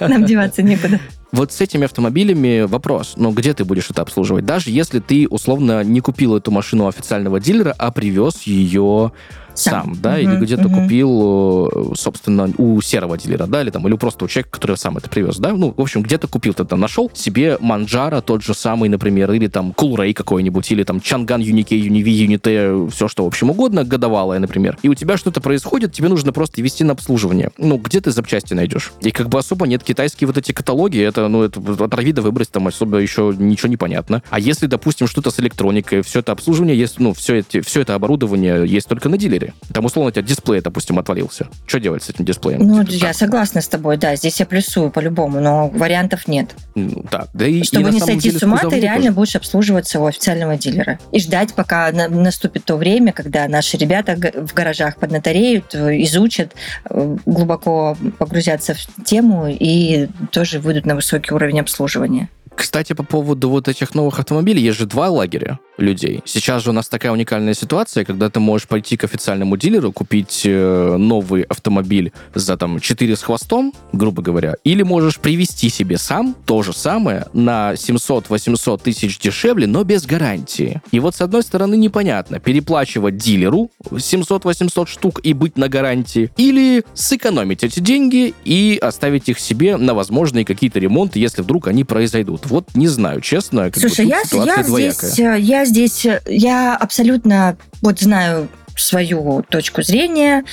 Нам 0.00 0.24
деваться 0.24 0.62
некуда. 0.62 1.00
Вот 1.32 1.50
с 1.50 1.62
этими 1.62 1.86
автомобилями 1.86 2.60
вопрос, 2.60 3.14
но 3.16 3.30
где 3.30 3.54
ты 3.54 3.64
будешь 3.64 3.88
это 3.88 4.02
обслуживать? 4.02 4.44
Даже 4.44 4.70
если 4.70 5.00
ты, 5.00 5.26
условно, 5.26 5.82
не 5.82 6.00
купил 6.00 6.36
эту 6.36 6.50
машину 6.50 6.86
официального 6.86 7.40
дилера, 7.40 7.74
а 7.78 7.90
привез 7.90 8.42
ее 8.42 9.12
сам, 9.54 9.94
да, 10.00 10.18
или 10.18 10.36
где-то 10.36 10.68
купил, 10.68 11.68
э, 11.68 11.94
собственно, 11.96 12.50
у 12.58 12.80
серого 12.80 13.18
дилера, 13.18 13.46
да, 13.46 13.62
или 13.62 13.70
там, 13.70 13.86
или 13.86 13.96
просто 13.96 14.24
у 14.24 14.28
человека, 14.28 14.50
который 14.50 14.76
сам 14.76 14.96
это 14.96 15.08
привез, 15.08 15.36
да, 15.38 15.52
ну, 15.52 15.74
в 15.76 15.80
общем, 15.80 16.02
где-то 16.02 16.28
купил, 16.28 16.54
ты 16.54 16.64
там 16.64 16.80
нашел 16.80 17.10
себе 17.14 17.58
Манджара 17.60 18.20
тот 18.20 18.42
же 18.42 18.54
самый, 18.54 18.88
например, 18.88 19.32
или 19.32 19.46
там 19.48 19.72
Кулрей 19.72 20.14
какой-нибудь, 20.14 20.70
или 20.70 20.82
там 20.84 21.00
Чанган 21.00 21.40
Юнике, 21.40 21.78
Юниви, 21.78 22.12
Юните, 22.12 22.88
все 22.90 23.08
что, 23.08 23.24
в 23.24 23.26
общем, 23.26 23.50
угодно, 23.50 23.84
годовалое, 23.84 24.38
например, 24.38 24.78
и 24.82 24.88
у 24.88 24.94
тебя 24.94 25.16
что-то 25.16 25.40
происходит, 25.40 25.92
тебе 25.92 26.08
нужно 26.08 26.32
просто 26.32 26.62
вести 26.62 26.84
на 26.84 26.92
обслуживание. 26.92 27.50
Ну, 27.58 27.76
где 27.76 28.00
ты 28.00 28.10
запчасти 28.10 28.54
найдешь? 28.54 28.92
И 29.00 29.10
как 29.10 29.28
бы 29.28 29.38
особо 29.38 29.66
нет 29.66 29.82
китайские 29.82 30.26
вот 30.26 30.38
эти 30.38 30.52
каталоги, 30.52 30.98
это, 31.00 31.28
ну, 31.28 31.42
это 31.42 31.60
отрави 31.84 32.12
да 32.12 32.22
выбрось, 32.22 32.48
там 32.48 32.66
особо 32.68 32.98
еще 32.98 33.34
ничего 33.36 33.68
не 33.68 33.76
понятно. 33.76 34.22
А 34.30 34.38
если, 34.38 34.66
допустим, 34.66 35.06
что-то 35.06 35.30
с 35.30 35.40
электроникой, 35.40 36.02
все 36.02 36.20
это 36.20 36.32
обслуживание 36.32 36.76
есть, 36.76 37.00
ну, 37.00 37.12
все, 37.12 37.36
эти, 37.36 37.60
все 37.60 37.82
это 37.82 37.94
оборудование 37.94 38.66
есть 38.66 38.88
только 38.88 39.08
на 39.08 39.18
дилере, 39.18 39.41
4. 39.42 39.54
Там, 39.72 39.84
условно, 39.84 40.08
у 40.08 40.10
тебя 40.10 40.22
дисплей, 40.22 40.60
допустим, 40.60 40.98
отвалился. 40.98 41.48
Что 41.66 41.80
делать 41.80 42.02
с 42.02 42.10
этим 42.10 42.24
дисплеем? 42.24 42.60
Ну, 42.60 42.84
типа, 42.84 42.94
я 42.94 43.08
так? 43.08 43.16
согласна 43.16 43.60
с 43.60 43.68
тобой, 43.68 43.96
да, 43.96 44.16
здесь 44.16 44.38
я 44.40 44.46
плюсую 44.46 44.90
по-любому, 44.90 45.40
но 45.40 45.68
вариантов 45.68 46.28
нет. 46.28 46.54
Ну, 46.74 47.04
да, 47.10 47.26
да 47.32 47.46
и, 47.46 47.62
Чтобы 47.62 47.90
и 47.90 47.92
не 47.94 48.00
сойти 48.00 48.30
с 48.30 48.42
ума, 48.42 48.58
ты 48.58 48.80
реально 48.80 49.06
тоже. 49.06 49.12
будешь 49.12 49.36
обслуживаться 49.36 50.00
у 50.00 50.06
официального 50.06 50.56
дилера. 50.56 50.98
И 51.10 51.20
ждать, 51.20 51.54
пока 51.54 51.90
на, 51.92 52.08
наступит 52.08 52.64
то 52.64 52.76
время, 52.76 53.12
когда 53.12 53.48
наши 53.48 53.76
ребята 53.76 54.16
в 54.16 54.52
гаражах 54.54 54.96
поднатореют, 54.96 55.74
изучат, 55.74 56.54
э, 56.88 57.16
глубоко 57.26 57.96
погрузятся 58.18 58.74
в 58.74 59.04
тему 59.04 59.46
и 59.48 60.08
тоже 60.30 60.60
выйдут 60.60 60.86
на 60.86 60.94
высокий 60.94 61.34
уровень 61.34 61.60
обслуживания. 61.60 62.28
Кстати, 62.56 62.92
по 62.92 63.02
поводу 63.02 63.48
вот 63.50 63.68
этих 63.68 63.94
новых 63.94 64.18
автомобилей, 64.18 64.62
есть 64.62 64.78
же 64.78 64.86
два 64.86 65.08
лагеря 65.08 65.58
людей. 65.78 66.22
Сейчас 66.24 66.64
же 66.64 66.70
у 66.70 66.72
нас 66.72 66.88
такая 66.88 67.12
уникальная 67.12 67.54
ситуация, 67.54 68.04
когда 68.04 68.30
ты 68.30 68.40
можешь 68.40 68.68
пойти 68.68 68.96
к 68.96 69.04
официальному 69.04 69.56
дилеру, 69.56 69.92
купить 69.92 70.42
э, 70.44 70.96
новый 70.96 71.42
автомобиль 71.42 72.12
за 72.34 72.56
там 72.56 72.80
4 72.80 73.16
с 73.16 73.22
хвостом, 73.22 73.72
грубо 73.92 74.22
говоря, 74.22 74.54
или 74.64 74.82
можешь 74.82 75.18
привезти 75.18 75.68
себе 75.68 75.98
сам 75.98 76.34
то 76.46 76.62
же 76.62 76.72
самое 76.72 77.26
на 77.32 77.72
700-800 77.72 78.82
тысяч 78.82 79.18
дешевле, 79.18 79.66
но 79.66 79.84
без 79.84 80.04
гарантии. 80.04 80.82
И 80.92 81.00
вот 81.00 81.14
с 81.14 81.20
одной 81.20 81.42
стороны 81.42 81.76
непонятно, 81.76 82.38
переплачивать 82.38 83.16
дилеру 83.16 83.70
700-800 83.90 84.86
штук 84.86 85.20
и 85.22 85.32
быть 85.32 85.56
на 85.56 85.68
гарантии, 85.68 86.30
или 86.36 86.84
сэкономить 86.94 87.64
эти 87.64 87.80
деньги 87.80 88.34
и 88.44 88.78
оставить 88.80 89.28
их 89.28 89.38
себе 89.38 89.76
на 89.76 89.94
возможные 89.94 90.44
какие-то 90.44 90.78
ремонты, 90.78 91.18
если 91.18 91.42
вдруг 91.42 91.68
они 91.68 91.84
произойдут. 91.84 92.46
Вот 92.52 92.74
не 92.74 92.86
знаю, 92.86 93.22
честно. 93.22 93.70
Слушай, 93.74 94.08
я, 94.08 94.20
я 94.30 94.62
здесь, 94.62 95.18
э, 95.18 95.38
я 95.40 95.64
здесь, 95.64 96.04
э, 96.04 96.20
я 96.26 96.76
абсолютно 96.76 97.56
вот 97.80 97.98
знаю 97.98 98.48
свою 98.76 99.42
точку 99.48 99.82
зрения, 99.82 100.44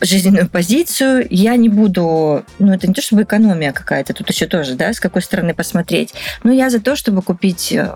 жизненную 0.00 0.48
позицию. 0.48 1.26
Я 1.30 1.56
не 1.56 1.68
буду... 1.68 2.44
Ну, 2.58 2.72
это 2.72 2.86
не 2.86 2.94
то, 2.94 3.02
чтобы 3.02 3.22
экономия 3.22 3.72
какая-то, 3.72 4.14
тут 4.14 4.28
еще 4.30 4.46
тоже, 4.46 4.74
да, 4.74 4.92
с 4.92 5.00
какой 5.00 5.22
стороны 5.22 5.54
посмотреть. 5.54 6.14
Но 6.42 6.52
я 6.52 6.70
за 6.70 6.80
то, 6.80 6.96
чтобы 6.96 7.22
купить 7.22 7.72
э, 7.72 7.92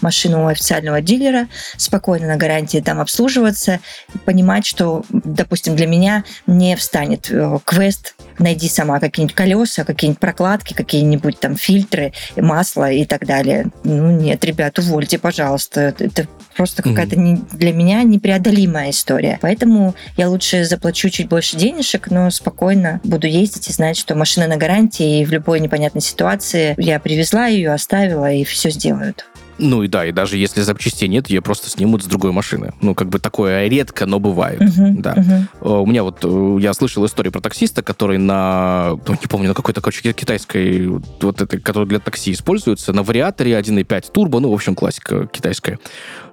машину 0.00 0.44
у 0.44 0.46
официального 0.48 1.00
дилера, 1.00 1.48
спокойно 1.76 2.26
на 2.28 2.36
гарантии 2.36 2.78
там 2.78 3.00
обслуживаться, 3.00 3.80
понимать, 4.24 4.66
что, 4.66 5.04
допустим, 5.10 5.76
для 5.76 5.86
меня 5.86 6.24
не 6.46 6.76
встанет 6.76 7.30
э, 7.30 7.58
квест 7.64 8.14
найди 8.38 8.68
сама 8.68 9.00
какие-нибудь 9.00 9.34
колеса, 9.34 9.84
какие-нибудь 9.84 10.20
прокладки, 10.20 10.74
какие-нибудь 10.74 11.40
там 11.40 11.56
фильтры, 11.56 12.12
масло 12.36 12.90
и 12.90 13.04
так 13.04 13.26
далее. 13.26 13.66
Ну 13.84 14.10
нет, 14.10 14.44
ребят, 14.44 14.78
увольте, 14.78 15.18
пожалуйста. 15.18 15.94
Это 15.98 16.26
просто 16.56 16.82
какая-то 16.82 17.16
mm-hmm. 17.16 17.56
для 17.56 17.72
меня 17.72 18.02
непреодолимая 18.02 18.90
история. 18.90 19.38
Поэтому 19.42 19.94
я 20.16 20.28
лучше 20.28 20.64
заплачу 20.64 21.08
чуть 21.08 21.28
больше 21.28 21.37
денежек, 21.56 22.10
но 22.10 22.30
спокойно 22.30 23.00
буду 23.04 23.26
ездить 23.26 23.68
и 23.68 23.72
знать, 23.72 23.96
что 23.96 24.14
машина 24.14 24.46
на 24.46 24.56
гарантии, 24.56 25.20
и 25.20 25.24
в 25.24 25.32
любой 25.32 25.60
непонятной 25.60 26.02
ситуации 26.02 26.74
я 26.78 27.00
привезла 27.00 27.46
ее, 27.46 27.72
оставила, 27.72 28.32
и 28.32 28.44
все 28.44 28.70
сделают. 28.70 29.26
Ну 29.58 29.82
и 29.82 29.88
да, 29.88 30.06
и 30.06 30.12
даже 30.12 30.36
если 30.36 30.60
запчастей 30.62 31.08
нет, 31.08 31.28
ее 31.28 31.42
просто 31.42 31.68
снимут 31.68 32.02
с 32.02 32.06
другой 32.06 32.32
машины. 32.32 32.72
Ну, 32.80 32.94
как 32.94 33.08
бы 33.08 33.18
такое 33.18 33.66
редко, 33.68 34.06
но 34.06 34.18
бывает. 34.20 34.60
Uh-huh, 34.60 35.00
да. 35.00 35.14
Uh-huh. 35.14 35.82
У 35.82 35.86
меня 35.86 36.04
вот, 36.04 36.20
э, 36.22 36.58
я 36.60 36.72
слышал 36.74 37.04
историю 37.04 37.32
про 37.32 37.40
таксиста, 37.40 37.82
который 37.82 38.18
на, 38.18 38.98
ну, 39.06 39.14
не 39.14 39.26
помню, 39.28 39.48
на 39.48 39.54
какой-то, 39.54 39.80
короче, 39.80 40.12
китайской, 40.12 40.86
вот 40.86 41.42
этой, 41.42 41.60
которая 41.60 41.88
для 41.88 41.98
такси 41.98 42.32
используется, 42.32 42.92
на 42.92 43.02
вариаторе 43.02 43.58
1.5 43.58 44.12
турбо, 44.12 44.40
ну, 44.40 44.50
в 44.50 44.54
общем, 44.54 44.74
классика 44.74 45.26
китайская 45.26 45.78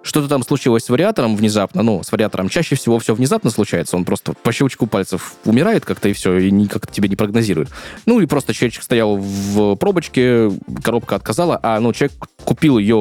что-то 0.05 0.27
там 0.27 0.43
случилось 0.43 0.85
с 0.85 0.89
вариатором 0.89 1.35
внезапно, 1.35 1.81
ну, 1.81 2.03
с 2.03 2.11
вариатором 2.11 2.47
чаще 2.47 2.75
всего 2.75 2.99
все 2.99 3.15
внезапно 3.15 3.49
случается, 3.49 3.97
он 3.97 4.05
просто 4.05 4.33
по 4.33 4.51
щелчку 4.51 4.85
пальцев 4.85 5.33
умирает 5.45 5.83
как-то 5.83 6.07
и 6.09 6.13
все, 6.13 6.38
и 6.38 6.51
никак 6.51 6.91
тебе 6.91 7.09
не 7.09 7.15
прогнозирует. 7.15 7.69
Ну, 8.05 8.21
и 8.21 8.27
просто 8.27 8.53
человечек 8.53 8.83
стоял 8.83 9.17
в 9.17 9.75
пробочке, 9.77 10.51
коробка 10.83 11.15
отказала, 11.15 11.59
а, 11.63 11.79
ну, 11.79 11.91
человек 11.91 12.15
купил 12.43 12.77
ее 12.77 12.95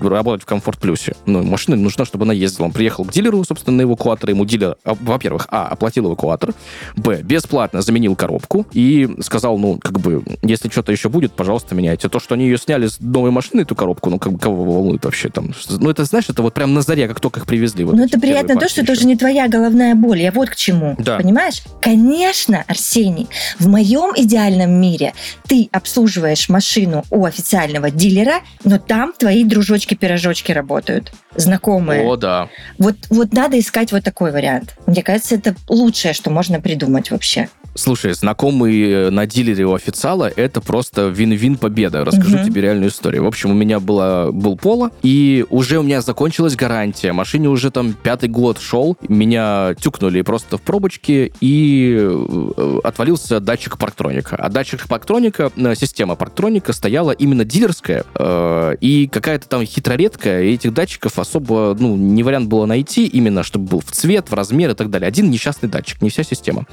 работать 0.00 0.42
в 0.42 0.46
Комфорт 0.46 0.78
Плюсе. 0.78 1.14
Ну, 1.26 1.42
машина 1.42 1.76
нужна, 1.76 2.04
чтобы 2.04 2.24
она 2.24 2.32
ездила. 2.32 2.66
Он 2.66 2.72
приехал 2.72 3.04
к 3.04 3.12
дилеру, 3.12 3.44
собственно, 3.44 3.76
на 3.76 3.82
эвакуатор, 3.82 4.30
ему 4.30 4.44
дилер, 4.44 4.76
а, 4.84 4.94
во-первых, 5.00 5.48
а, 5.50 5.68
оплатил 5.68 6.06
эвакуатор, 6.06 6.54
б, 6.96 7.22
бесплатно 7.22 7.82
заменил 7.82 8.16
коробку 8.16 8.66
и 8.72 9.08
сказал, 9.20 9.58
ну, 9.58 9.78
как 9.78 10.00
бы, 10.00 10.22
если 10.42 10.68
что-то 10.68 10.92
еще 10.92 11.08
будет, 11.08 11.32
пожалуйста, 11.32 11.74
меняйте. 11.74 12.08
То, 12.08 12.20
что 12.20 12.34
они 12.34 12.44
ее 12.44 12.58
сняли 12.58 12.86
с 12.86 13.00
новой 13.00 13.30
машины, 13.30 13.62
эту 13.62 13.74
коробку, 13.74 14.10
ну, 14.10 14.18
как 14.18 14.32
бы, 14.32 14.38
кого 14.38 14.64
волнует 14.64 15.04
вообще 15.04 15.28
там? 15.28 15.52
Ну, 15.68 15.90
это, 15.90 16.04
знаешь, 16.04 16.28
это 16.28 16.42
вот 16.42 16.54
прям 16.54 16.74
на 16.74 16.82
заре, 16.82 17.08
как 17.08 17.20
только 17.20 17.40
их 17.40 17.46
привезли. 17.46 17.84
Вот 17.84 17.94
ну, 17.94 18.04
это 18.04 18.18
приятно 18.18 18.56
то, 18.56 18.68
что 18.68 18.82
это 18.82 18.92
уже 18.92 19.06
не 19.06 19.16
твоя 19.16 19.48
головная 19.48 19.94
боль. 19.94 20.20
Я 20.20 20.32
вот 20.32 20.50
к 20.50 20.56
чему. 20.56 20.96
Да. 20.98 21.18
Понимаешь? 21.18 21.62
Конечно, 21.80 22.64
Арсений, 22.66 23.28
в 23.58 23.68
моем 23.68 24.12
идеальном 24.16 24.70
мире 24.80 25.14
ты 25.46 25.68
обслуживаешь 25.72 26.48
машину 26.48 27.04
у 27.10 27.24
официального 27.24 27.90
дилера, 27.90 28.40
но 28.64 28.78
там 28.78 29.12
твои 29.12 29.44
дружочки-пирожочки 29.58 30.52
работают 30.52 31.12
знакомые. 31.34 32.06
О, 32.06 32.16
да. 32.16 32.48
Вот, 32.78 32.94
вот 33.10 33.32
надо 33.32 33.58
искать 33.58 33.90
вот 33.90 34.04
такой 34.04 34.30
вариант. 34.30 34.76
Мне 34.86 35.02
кажется, 35.02 35.34
это 35.34 35.56
лучшее, 35.68 36.14
что 36.14 36.30
можно 36.30 36.60
придумать 36.60 37.10
вообще. 37.10 37.48
Слушай, 37.78 38.12
знакомый 38.12 38.90
э, 38.90 39.10
на 39.10 39.24
дилере 39.24 39.64
у 39.64 39.72
официала 39.72 40.28
это 40.34 40.60
просто 40.60 41.06
вин-вин 41.06 41.56
победа. 41.56 42.04
Расскажу 42.04 42.38
угу. 42.38 42.44
тебе 42.44 42.62
реальную 42.62 42.90
историю. 42.90 43.22
В 43.22 43.28
общем, 43.28 43.52
у 43.52 43.54
меня 43.54 43.78
была, 43.78 44.32
был 44.32 44.56
Поло, 44.56 44.90
и 45.02 45.46
уже 45.48 45.78
у 45.78 45.84
меня 45.84 46.00
закончилась 46.00 46.56
гарантия. 46.56 47.12
Машине 47.12 47.48
уже 47.48 47.70
там 47.70 47.92
пятый 47.94 48.28
год 48.28 48.58
шел. 48.58 48.96
Меня 49.08 49.76
тюкнули 49.80 50.22
просто 50.22 50.58
в 50.58 50.62
пробочке, 50.62 51.30
и 51.40 51.96
э, 52.00 52.80
отвалился 52.82 53.38
датчик 53.38 53.78
парктроника. 53.78 54.34
А 54.34 54.48
датчик 54.48 54.88
парктроника, 54.88 55.52
э, 55.54 55.74
система 55.76 56.16
парктроника 56.16 56.72
стояла 56.72 57.12
именно 57.12 57.44
дилерская, 57.44 58.04
и 58.80 59.08
какая-то 59.12 59.48
там 59.48 59.64
хитроредкая, 59.64 60.42
и 60.42 60.54
этих 60.54 60.74
датчиков 60.74 61.16
особо, 61.20 61.76
ну, 61.78 61.96
не 61.96 62.24
вариант 62.24 62.48
было 62.48 62.66
найти 62.66 63.06
именно, 63.06 63.44
чтобы 63.44 63.68
был 63.68 63.80
в 63.80 63.92
цвет, 63.92 64.30
в 64.30 64.34
размер 64.34 64.70
и 64.70 64.74
так 64.74 64.90
далее. 64.90 65.06
Один 65.06 65.30
несчастный 65.30 65.68
датчик, 65.68 66.02
не 66.02 66.10
вся 66.10 66.24
система. 66.24 66.66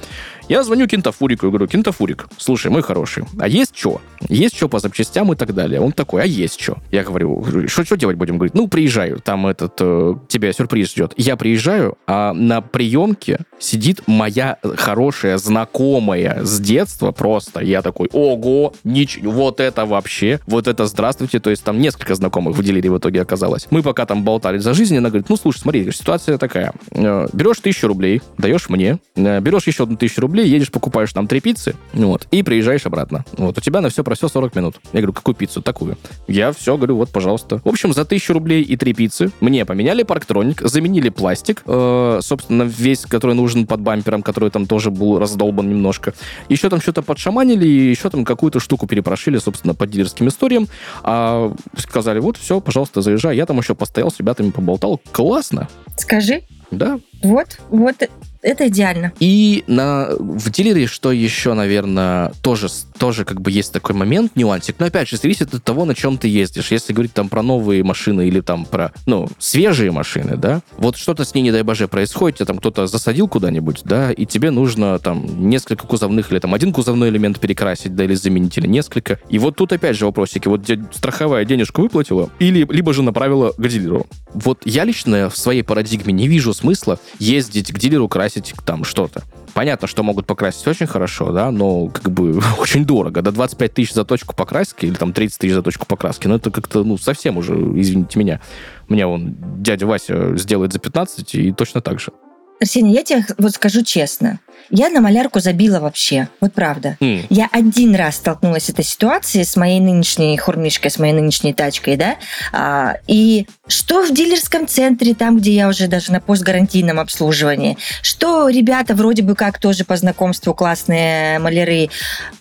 Я 0.48 0.64
звоню 0.64 0.88
Кентафурику 0.96 1.46
и 1.46 1.50
говорю, 1.50 1.66
Кентафурик, 1.66 2.26
слушай, 2.38 2.70
мой 2.70 2.80
хороший, 2.80 3.24
а 3.38 3.48
есть 3.48 3.76
что? 3.76 4.00
Есть 4.30 4.56
что 4.56 4.68
по 4.68 4.78
запчастям 4.78 5.30
и 5.30 5.36
так 5.36 5.54
далее? 5.54 5.78
Он 5.78 5.92
такой, 5.92 6.22
а 6.22 6.24
есть 6.24 6.58
что? 6.58 6.78
Я 6.90 7.04
говорю, 7.04 7.44
что, 7.68 7.84
что 7.84 7.96
делать 7.96 8.16
будем? 8.16 8.36
Говорит, 8.36 8.54
ну, 8.54 8.66
приезжаю, 8.66 9.20
там 9.20 9.46
этот, 9.46 9.74
э, 9.80 10.14
тебя 10.28 10.52
сюрприз 10.54 10.90
ждет. 10.92 11.12
Я 11.18 11.36
приезжаю, 11.36 11.98
а 12.06 12.32
на 12.32 12.62
приемке 12.62 13.40
сидит 13.58 14.02
моя 14.06 14.56
хорошая 14.76 15.36
знакомая 15.36 16.42
с 16.44 16.60
детства 16.60 17.12
просто. 17.12 17.60
Я 17.60 17.82
такой, 17.82 18.08
ого, 18.12 18.72
ничего, 18.82 19.30
вот 19.30 19.60
это 19.60 19.84
вообще, 19.84 20.40
вот 20.46 20.66
это 20.66 20.86
здравствуйте. 20.86 21.40
То 21.40 21.50
есть 21.50 21.62
там 21.62 21.78
несколько 21.78 22.14
знакомых 22.14 22.56
в 22.56 22.62
в 22.62 22.98
итоге 22.98 23.20
оказалось. 23.20 23.66
Мы 23.70 23.82
пока 23.82 24.06
там 24.06 24.24
болтали 24.24 24.58
за 24.58 24.72
жизнь, 24.72 24.96
она 24.96 25.10
говорит, 25.10 25.28
ну, 25.28 25.36
слушай, 25.36 25.58
смотри, 25.58 25.90
ситуация 25.92 26.38
такая. 26.38 26.72
Э, 26.92 27.26
берешь 27.34 27.60
тысячу 27.60 27.86
рублей, 27.86 28.22
даешь 28.38 28.70
мне, 28.70 28.98
э, 29.14 29.40
берешь 29.40 29.66
еще 29.66 29.84
одну 29.84 29.96
тысячу 29.96 30.22
рублей, 30.22 30.48
едешь, 30.48 30.70
покупаешь 30.86 31.12
там 31.12 31.26
три 31.26 31.40
пиццы, 31.40 31.74
вот, 31.94 32.28
и 32.30 32.44
приезжаешь 32.44 32.86
обратно. 32.86 33.24
Вот, 33.36 33.58
у 33.58 33.60
тебя 33.60 33.80
на 33.80 33.88
все 33.88 34.04
про 34.04 34.14
все 34.14 34.28
40 34.28 34.54
минут. 34.54 34.76
Я 34.92 35.00
говорю, 35.00 35.14
какую 35.14 35.34
пиццу? 35.34 35.60
Такую. 35.60 35.98
Я 36.28 36.52
все 36.52 36.76
говорю, 36.76 36.94
вот, 36.94 37.10
пожалуйста. 37.10 37.60
В 37.64 37.68
общем, 37.68 37.92
за 37.92 38.04
тысячу 38.04 38.34
рублей 38.34 38.62
и 38.62 38.76
три 38.76 38.94
пиццы 38.94 39.32
мне 39.40 39.64
поменяли 39.64 40.04
парктроник, 40.04 40.60
заменили 40.60 41.08
пластик, 41.08 41.64
э, 41.66 42.20
собственно, 42.22 42.62
весь, 42.62 43.00
который 43.00 43.34
нужен 43.34 43.66
под 43.66 43.80
бампером, 43.80 44.22
который 44.22 44.50
там 44.50 44.66
тоже 44.66 44.92
был 44.92 45.18
раздолбан 45.18 45.68
немножко. 45.68 46.14
Еще 46.48 46.70
там 46.70 46.80
что-то 46.80 47.02
подшаманили, 47.02 47.66
и 47.66 47.90
еще 47.90 48.08
там 48.08 48.24
какую-то 48.24 48.60
штуку 48.60 48.86
перепрошили, 48.86 49.38
собственно, 49.38 49.74
по 49.74 49.88
дилерским 49.88 50.28
историям. 50.28 50.68
А 51.02 51.52
сказали, 51.76 52.20
вот, 52.20 52.36
все, 52.36 52.60
пожалуйста, 52.60 53.02
заезжай. 53.02 53.36
Я 53.36 53.46
там 53.46 53.58
еще 53.58 53.74
постоял 53.74 54.12
с 54.12 54.20
ребятами, 54.20 54.50
поболтал. 54.50 55.00
Классно. 55.10 55.68
Скажи. 55.96 56.44
Да. 56.70 57.00
Вот, 57.22 57.58
вот 57.70 58.08
это 58.46 58.68
идеально. 58.68 59.12
И 59.18 59.64
на, 59.66 60.08
в 60.18 60.50
дилере, 60.50 60.86
что 60.86 61.10
еще, 61.10 61.54
наверное, 61.54 62.32
тоже, 62.42 62.68
тоже 62.96 63.24
как 63.24 63.40
бы 63.40 63.50
есть 63.50 63.72
такой 63.72 63.96
момент, 63.96 64.36
нюансик, 64.36 64.76
но 64.78 64.86
опять 64.86 65.08
же, 65.08 65.16
зависит 65.16 65.52
от 65.52 65.64
того, 65.64 65.84
на 65.84 65.96
чем 65.96 66.16
ты 66.16 66.28
ездишь. 66.28 66.70
Если 66.70 66.92
говорить 66.92 67.12
там 67.12 67.28
про 67.28 67.42
новые 67.42 67.82
машины 67.82 68.28
или 68.28 68.40
там 68.40 68.64
про, 68.64 68.92
ну, 69.04 69.28
свежие 69.40 69.90
машины, 69.90 70.36
да, 70.36 70.60
вот 70.78 70.96
что-то 70.96 71.24
с 71.24 71.34
ней, 71.34 71.42
не 71.42 71.50
дай 71.50 71.62
боже, 71.62 71.88
происходит, 71.88 72.38
тебя 72.38 72.46
там 72.46 72.58
кто-то 72.58 72.86
засадил 72.86 73.26
куда-нибудь, 73.26 73.80
да, 73.84 74.12
и 74.12 74.26
тебе 74.26 74.52
нужно 74.52 74.96
там 75.00 75.48
несколько 75.50 75.84
кузовных 75.84 76.30
или 76.30 76.38
там 76.38 76.54
один 76.54 76.72
кузовной 76.72 77.08
элемент 77.08 77.40
перекрасить, 77.40 77.96
да, 77.96 78.04
или 78.04 78.14
заменить, 78.14 78.56
или 78.58 78.68
несколько. 78.68 79.18
И 79.28 79.40
вот 79.40 79.56
тут 79.56 79.72
опять 79.72 79.96
же 79.96 80.06
вопросики. 80.06 80.46
Вот 80.46 80.70
страховая 80.94 81.44
денежку 81.44 81.82
выплатила, 81.82 82.30
или 82.38 82.64
либо 82.70 82.92
же 82.94 83.02
направила 83.02 83.52
к 83.56 83.66
дилеру. 83.66 84.06
Вот 84.34 84.60
я 84.64 84.84
лично 84.84 85.30
в 85.30 85.36
своей 85.36 85.62
парадигме 85.62 86.12
не 86.12 86.28
вижу 86.28 86.54
смысла 86.54 87.00
ездить 87.18 87.72
к 87.72 87.78
дилеру 87.78 88.08
красить 88.08 88.54
там 88.64 88.84
что-то. 88.84 89.22
Понятно, 89.54 89.88
что 89.88 90.02
могут 90.02 90.26
покрасить 90.26 90.66
очень 90.66 90.86
хорошо, 90.86 91.32
да, 91.32 91.50
но 91.50 91.88
как 91.88 92.10
бы 92.10 92.40
очень 92.58 92.84
дорого. 92.84 93.22
До 93.22 93.32
25 93.32 93.74
тысяч 93.74 93.92
за 93.94 94.04
точку 94.04 94.34
покраски 94.34 94.86
или 94.86 94.94
там 94.94 95.12
30 95.12 95.38
тысяч 95.38 95.54
за 95.54 95.62
точку 95.62 95.86
покраски, 95.86 96.26
ну 96.26 96.36
это 96.36 96.50
как-то, 96.50 96.84
ну, 96.84 96.98
совсем 96.98 97.38
уже, 97.38 97.54
извините 97.54 98.18
меня. 98.18 98.40
Мне 98.88 99.06
он 99.06 99.34
дядя 99.58 99.86
Вася 99.86 100.36
сделает 100.36 100.72
за 100.72 100.78
15 100.78 101.34
и 101.34 101.52
точно 101.52 101.80
так 101.80 102.00
же. 102.00 102.12
Арсений, 102.60 102.94
я 102.94 103.02
тебе 103.02 103.24
вот 103.38 103.52
скажу 103.52 103.82
честно. 103.82 104.40
Я 104.70 104.90
на 104.90 105.00
малярку 105.00 105.40
забила 105.40 105.78
вообще. 105.78 106.28
Вот 106.40 106.52
правда. 106.52 106.96
Mm. 107.00 107.26
Я 107.30 107.48
один 107.52 107.94
раз 107.94 108.16
столкнулась 108.16 108.64
с 108.64 108.70
этой 108.70 108.84
ситуацией 108.84 109.44
с 109.44 109.54
моей 109.54 109.78
нынешней 109.78 110.36
хурмишкой, 110.36 110.90
с 110.90 110.98
моей 110.98 111.12
нынешней 111.12 111.52
тачкой, 111.52 111.96
да. 111.96 112.16
А, 112.52 112.96
и 113.06 113.46
что 113.68 114.04
в 114.04 114.12
дилерском 114.12 114.66
центре, 114.66 115.14
там, 115.14 115.38
где 115.38 115.52
я 115.52 115.68
уже 115.68 115.86
даже 115.86 116.10
на 116.10 116.20
постгарантийном 116.20 116.98
обслуживании, 116.98 117.78
что 118.02 118.48
ребята 118.48 118.94
вроде 118.94 119.22
бы 119.22 119.36
как 119.36 119.58
тоже 119.60 119.84
по 119.84 119.96
знакомству 119.96 120.52
классные 120.52 121.38
маляры, 121.38 121.90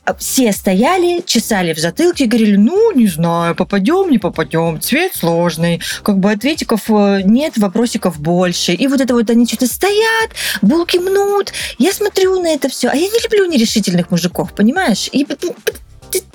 а, 0.03 0.15
все 0.15 0.51
стояли, 0.51 1.21
чесали 1.25 1.73
в 1.73 1.77
затылке, 1.77 2.25
говорили, 2.25 2.55
ну, 2.55 2.91
не 2.93 3.07
знаю, 3.07 3.55
попадем, 3.55 4.09
не 4.09 4.17
попадем, 4.17 4.81
цвет 4.81 5.15
сложный, 5.15 5.81
как 6.01 6.17
бы 6.17 6.31
ответиков 6.31 6.89
э, 6.89 7.21
нет, 7.23 7.57
вопросиков 7.57 8.19
больше. 8.19 8.73
И 8.73 8.87
вот 8.87 8.99
это 8.99 9.13
вот 9.13 9.29
они 9.29 9.45
что-то 9.45 9.67
стоят, 10.05 10.31
булки 10.61 10.97
мнут. 10.97 11.53
Я 11.77 11.91
смотрю 11.91 12.41
на 12.41 12.47
это 12.47 12.69
все, 12.69 12.89
а 12.89 12.95
я 12.95 13.07
не 13.07 13.19
люблю 13.23 13.45
нерешительных 13.45 14.11
мужиков, 14.11 14.53
понимаешь? 14.53 15.09
И 15.11 15.25
ты 15.25 15.53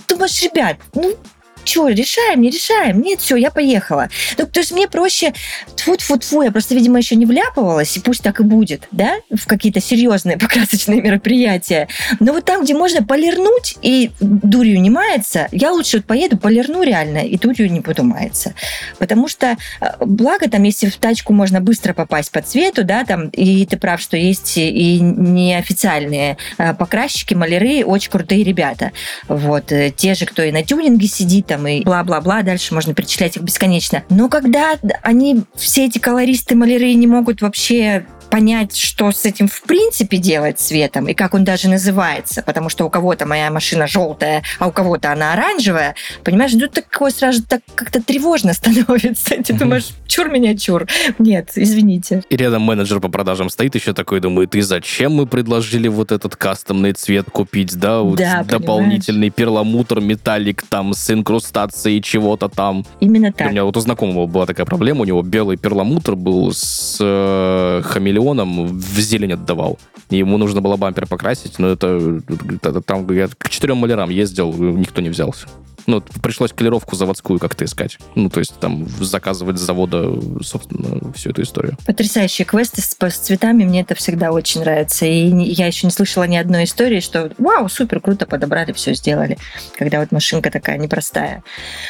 думаешь, 0.08 0.42
ребят, 0.42 0.76
ну, 0.94 1.14
что, 1.64 1.88
решаем, 1.88 2.40
не 2.40 2.50
решаем? 2.50 3.00
Нет, 3.00 3.20
все, 3.20 3.36
я 3.36 3.50
поехала. 3.50 4.08
Ну, 4.38 4.46
то 4.46 4.60
есть 4.60 4.72
мне 4.72 4.88
проще, 4.88 5.32
тфу-тфу-тфу, 5.76 6.42
я 6.42 6.50
просто, 6.50 6.74
видимо, 6.74 6.98
еще 6.98 7.16
не 7.16 7.26
вляпывалась, 7.26 7.96
и 7.96 8.00
пусть 8.00 8.22
так 8.22 8.40
и 8.40 8.42
будет, 8.42 8.88
да, 8.90 9.16
в 9.30 9.46
какие-то 9.46 9.80
серьезные 9.80 10.38
покрасочные 10.38 11.00
мероприятия. 11.00 11.88
Но 12.18 12.32
вот 12.32 12.44
там, 12.44 12.64
где 12.64 12.74
можно 12.74 13.04
полирнуть, 13.04 13.76
и 13.82 14.10
дурью 14.20 14.80
не 14.80 14.90
мается, 14.90 15.48
я 15.52 15.72
лучше 15.72 15.98
вот 15.98 16.06
поеду, 16.06 16.36
полирну 16.36 16.82
реально, 16.82 17.18
и 17.18 17.36
дурью 17.36 17.70
не 17.70 17.80
буду 17.80 18.04
маяться. 18.04 18.54
Потому 18.98 19.28
что, 19.28 19.56
э, 19.80 19.86
благо, 20.00 20.48
там, 20.48 20.62
если 20.62 20.88
в 20.88 20.96
тачку 20.96 21.32
можно 21.32 21.60
быстро 21.60 21.92
попасть 21.92 22.30
по 22.30 22.42
цвету, 22.42 22.84
да, 22.84 23.04
там, 23.04 23.28
и 23.28 23.66
ты 23.66 23.76
прав, 23.76 24.00
что 24.00 24.16
есть 24.16 24.56
и 24.56 24.98
неофициальные 25.00 26.36
э, 26.58 26.74
покрасчики, 26.74 27.34
маляры, 27.34 27.84
очень 27.84 28.10
крутые 28.10 28.44
ребята. 28.44 28.92
Вот, 29.28 29.72
э, 29.72 29.92
те 29.94 30.14
же, 30.14 30.26
кто 30.26 30.42
и 30.42 30.52
на 30.52 30.62
тюнинге 30.62 31.06
сидит, 31.06 31.49
там 31.50 31.66
и 31.66 31.82
бла-бла-бла, 31.82 32.42
дальше 32.42 32.72
можно 32.74 32.94
перечислять 32.94 33.36
их 33.36 33.42
бесконечно. 33.42 34.04
Но 34.08 34.28
когда 34.28 34.74
они, 35.02 35.42
все 35.56 35.86
эти 35.86 35.98
колористы, 35.98 36.54
маляры 36.54 36.94
не 36.94 37.08
могут 37.08 37.42
вообще 37.42 38.06
понять, 38.30 38.76
что 38.76 39.10
с 39.10 39.24
этим 39.24 39.48
в 39.48 39.62
принципе 39.62 40.16
делать 40.16 40.58
цветом, 40.58 41.08
и 41.08 41.14
как 41.14 41.34
он 41.34 41.44
даже 41.44 41.68
называется, 41.68 42.42
потому 42.42 42.68
что 42.68 42.86
у 42.86 42.90
кого-то 42.90 43.26
моя 43.26 43.50
машина 43.50 43.86
желтая, 43.86 44.42
а 44.58 44.68
у 44.68 44.72
кого-то 44.72 45.12
она 45.12 45.32
оранжевая, 45.32 45.94
понимаешь, 46.24 46.52
ну 46.54 46.68
такое 46.68 47.10
сразу 47.10 47.42
так 47.42 47.60
как-то 47.74 48.02
тревожно 48.02 48.52
становится. 48.54 49.42
Ты 49.42 49.52
думаешь, 49.52 49.88
чур 50.06 50.28
меня, 50.30 50.56
чур. 50.56 50.86
Нет, 51.18 51.50
извините. 51.56 52.22
И 52.30 52.36
рядом 52.36 52.62
менеджер 52.62 53.00
по 53.00 53.08
продажам 53.08 53.50
стоит 53.50 53.74
еще 53.74 53.92
такой, 53.92 54.20
думает, 54.20 54.54
и 54.54 54.60
зачем 54.60 55.12
мы 55.12 55.26
предложили 55.26 55.88
вот 55.88 56.12
этот 56.12 56.36
кастомный 56.36 56.92
цвет 56.92 57.30
купить, 57.30 57.76
да, 57.76 58.00
вот 58.00 58.16
Да, 58.16 58.44
дополнительный 58.44 59.30
перламутр, 59.30 60.00
металлик 60.00 60.62
там 60.62 60.94
с 60.94 61.10
инкрустацией 61.10 62.00
чего-то 62.00 62.48
там. 62.48 62.84
Именно 63.00 63.28
У 63.28 63.32
так. 63.32 63.50
меня 63.50 63.64
вот 63.64 63.76
у 63.76 63.80
знакомого 63.80 64.26
была 64.26 64.46
такая 64.46 64.66
проблема, 64.66 65.02
у 65.02 65.04
него 65.04 65.22
белый 65.22 65.56
перламутр 65.56 66.14
был 66.14 66.52
с 66.52 66.98
э, 67.00 67.82
хамелеоном, 67.84 68.19
в 68.64 69.00
зелень 69.00 69.32
отдавал. 69.32 69.78
Ему 70.10 70.38
нужно 70.38 70.60
было 70.60 70.76
бампер 70.76 71.06
покрасить, 71.06 71.58
но 71.58 71.68
это, 71.68 72.20
это 72.62 72.80
там 72.80 73.10
я 73.12 73.28
к 73.28 73.48
четырем 73.48 73.78
малярам 73.78 74.10
ездил, 74.10 74.52
никто 74.52 75.00
не 75.00 75.08
взялся. 75.08 75.46
Ну, 75.86 76.00
пришлось 76.22 76.52
колеровку 76.52 76.96
заводскую 76.96 77.38
как-то 77.38 77.64
искать. 77.64 77.98
Ну, 78.14 78.30
то 78.30 78.40
есть 78.40 78.58
там 78.60 78.86
заказывать 79.00 79.58
с 79.58 79.60
завода, 79.60 80.12
собственно, 80.42 81.12
всю 81.12 81.30
эту 81.30 81.42
историю. 81.42 81.76
Потрясающие 81.86 82.44
квесты 82.44 82.80
с, 82.80 82.96
с 82.98 83.16
цветами, 83.16 83.64
мне 83.64 83.80
это 83.82 83.94
всегда 83.94 84.32
очень 84.32 84.60
нравится. 84.60 85.06
И 85.06 85.28
я 85.52 85.66
еще 85.66 85.86
не 85.86 85.92
слышала 85.92 86.24
ни 86.24 86.36
одной 86.36 86.64
истории, 86.64 87.00
что 87.00 87.30
вау, 87.38 87.68
супер, 87.68 88.00
круто 88.00 88.26
подобрали, 88.26 88.72
все 88.72 88.94
сделали, 88.94 89.38
когда 89.76 90.00
вот 90.00 90.12
машинка 90.12 90.50
такая 90.50 90.78
непростая. 90.78 91.42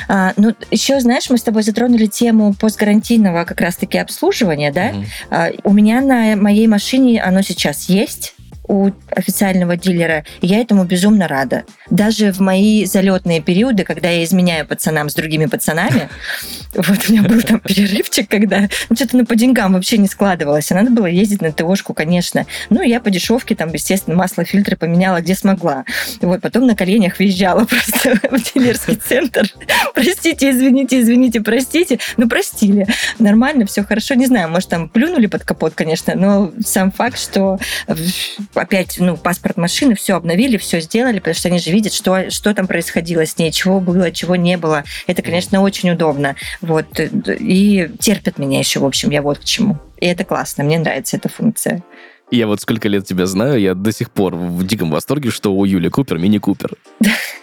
А, 0.09 0.33
ну, 0.37 0.55
еще, 0.71 1.01
знаешь, 1.01 1.29
мы 1.31 1.39
с 1.39 1.43
тобой 1.43 1.63
затронули 1.63 2.07
тему 2.07 2.55
постгарантийного 2.55 3.45
как 3.45 3.61
раз-таки 3.61 3.99
обслуживания, 3.99 4.73
да? 4.73 4.93
Мгм. 4.93 5.07
А, 5.31 5.51
У 5.65 5.73
меня 5.73 6.01
на 6.01 6.37
моей 6.37 6.67
машине 6.67 7.23
оно 7.23 7.43
сейчас 7.43 7.89
есть 7.89 8.35
у 8.71 8.93
официального 9.11 9.77
дилера, 9.77 10.25
и 10.41 10.47
я 10.47 10.61
этому 10.61 10.85
безумно 10.85 11.27
рада. 11.27 11.65
Даже 11.91 12.33
в 12.33 12.39
мои 12.39 12.85
залетные 12.85 13.43
периоды, 13.43 13.83
когда 13.83 14.09
я 14.09 14.23
изменяю 14.23 14.65
пацанам 14.65 15.11
с 15.11 15.15
другими 15.15 15.47
пацанами, 15.47 16.09
вот 16.75 16.99
у 17.09 17.13
меня 17.13 17.23
был 17.23 17.43
там 17.43 17.59
перерывчик, 17.59 18.29
когда 18.29 18.69
ну, 18.89 18.95
что-то 18.95 19.17
ну, 19.17 19.27
по 19.27 19.35
деньгам 19.35 19.73
вообще 19.73 19.99
не 19.99 20.07
складывалось, 20.07 20.71
а 20.71 20.77
надо 20.77 20.91
было 20.93 21.07
ездить 21.07 21.43
на 21.43 21.51
ТОшку, 21.53 21.95
конечно. 21.95 22.47
Ну, 22.71 22.81
я 22.81 23.01
по 23.01 23.11
дешевке 23.11 23.57
там, 23.57 23.73
естественно, 23.73 24.17
масло, 24.17 24.45
фильтры 24.45 24.77
поменяла, 24.77 25.21
где 25.21 25.35
смогла. 25.35 25.85
Вот, 26.21 26.41
потом 26.41 26.69
на 26.69 26.77
коленях 26.77 27.19
въезжала 27.19 27.65
просто 27.65 28.21
в 28.31 28.55
дилерский 28.55 28.95
центр. 28.95 29.53
Простите, 29.95 30.51
извините, 30.51 31.01
извините, 31.01 31.41
простите. 31.41 31.99
Ну, 32.17 32.29
простили. 32.29 32.87
Нормально, 33.19 33.67
все 33.67 33.83
хорошо. 33.83 34.15
Не 34.15 34.27
знаю, 34.27 34.49
может, 34.49 34.69
там 34.69 34.89
плюнули 34.89 35.27
под 35.27 35.43
капот, 35.43 35.75
конечно, 35.75 36.15
но 36.15 36.53
сам 36.65 36.93
факт, 36.93 37.19
что 37.19 37.59
э, 37.89 37.95
опять, 38.61 38.97
ну, 38.99 39.17
паспорт 39.17 39.57
машины, 39.57 39.95
все 39.95 40.15
обновили, 40.15 40.57
все 40.57 40.81
сделали, 40.81 41.19
потому 41.19 41.35
что 41.35 41.49
они 41.49 41.59
же 41.59 41.71
видят, 41.71 41.93
что, 41.93 42.31
что 42.31 42.55
там 42.55 42.67
происходило 42.67 43.25
с 43.25 43.39
ней, 43.39 43.51
чего 43.53 43.81
было, 43.81 44.11
чего 44.11 44.37
не 44.37 44.57
было. 44.57 44.85
Это, 45.07 45.23
конечно, 45.23 45.63
очень 45.63 45.91
удобно. 45.91 46.37
Вот. 46.61 47.01
И 47.01 47.91
терпят 47.99 48.39
меня 48.39 48.59
еще, 48.59 48.81
в 48.81 48.85
общем, 48.85 49.11
я 49.11 49.23
вот 49.23 49.39
к 49.39 49.45
чему. 49.45 49.79
И 49.99 50.07
это 50.07 50.25
классно, 50.25 50.65
мне 50.65 50.79
нравится 50.79 51.17
эта 51.17 51.29
функция. 51.29 51.83
Я 52.31 52.47
вот 52.47 52.61
сколько 52.61 52.89
лет 52.89 53.07
тебя 53.07 53.27
знаю, 53.27 53.61
я 53.61 53.75
до 53.75 53.93
сих 53.93 54.11
пор 54.11 54.37
в 54.37 54.65
диком 54.65 54.91
восторге, 54.91 55.31
что 55.31 55.53
у 55.53 55.65
Юли 55.65 55.89
Купер 55.89 56.19
мини-купер. 56.19 56.77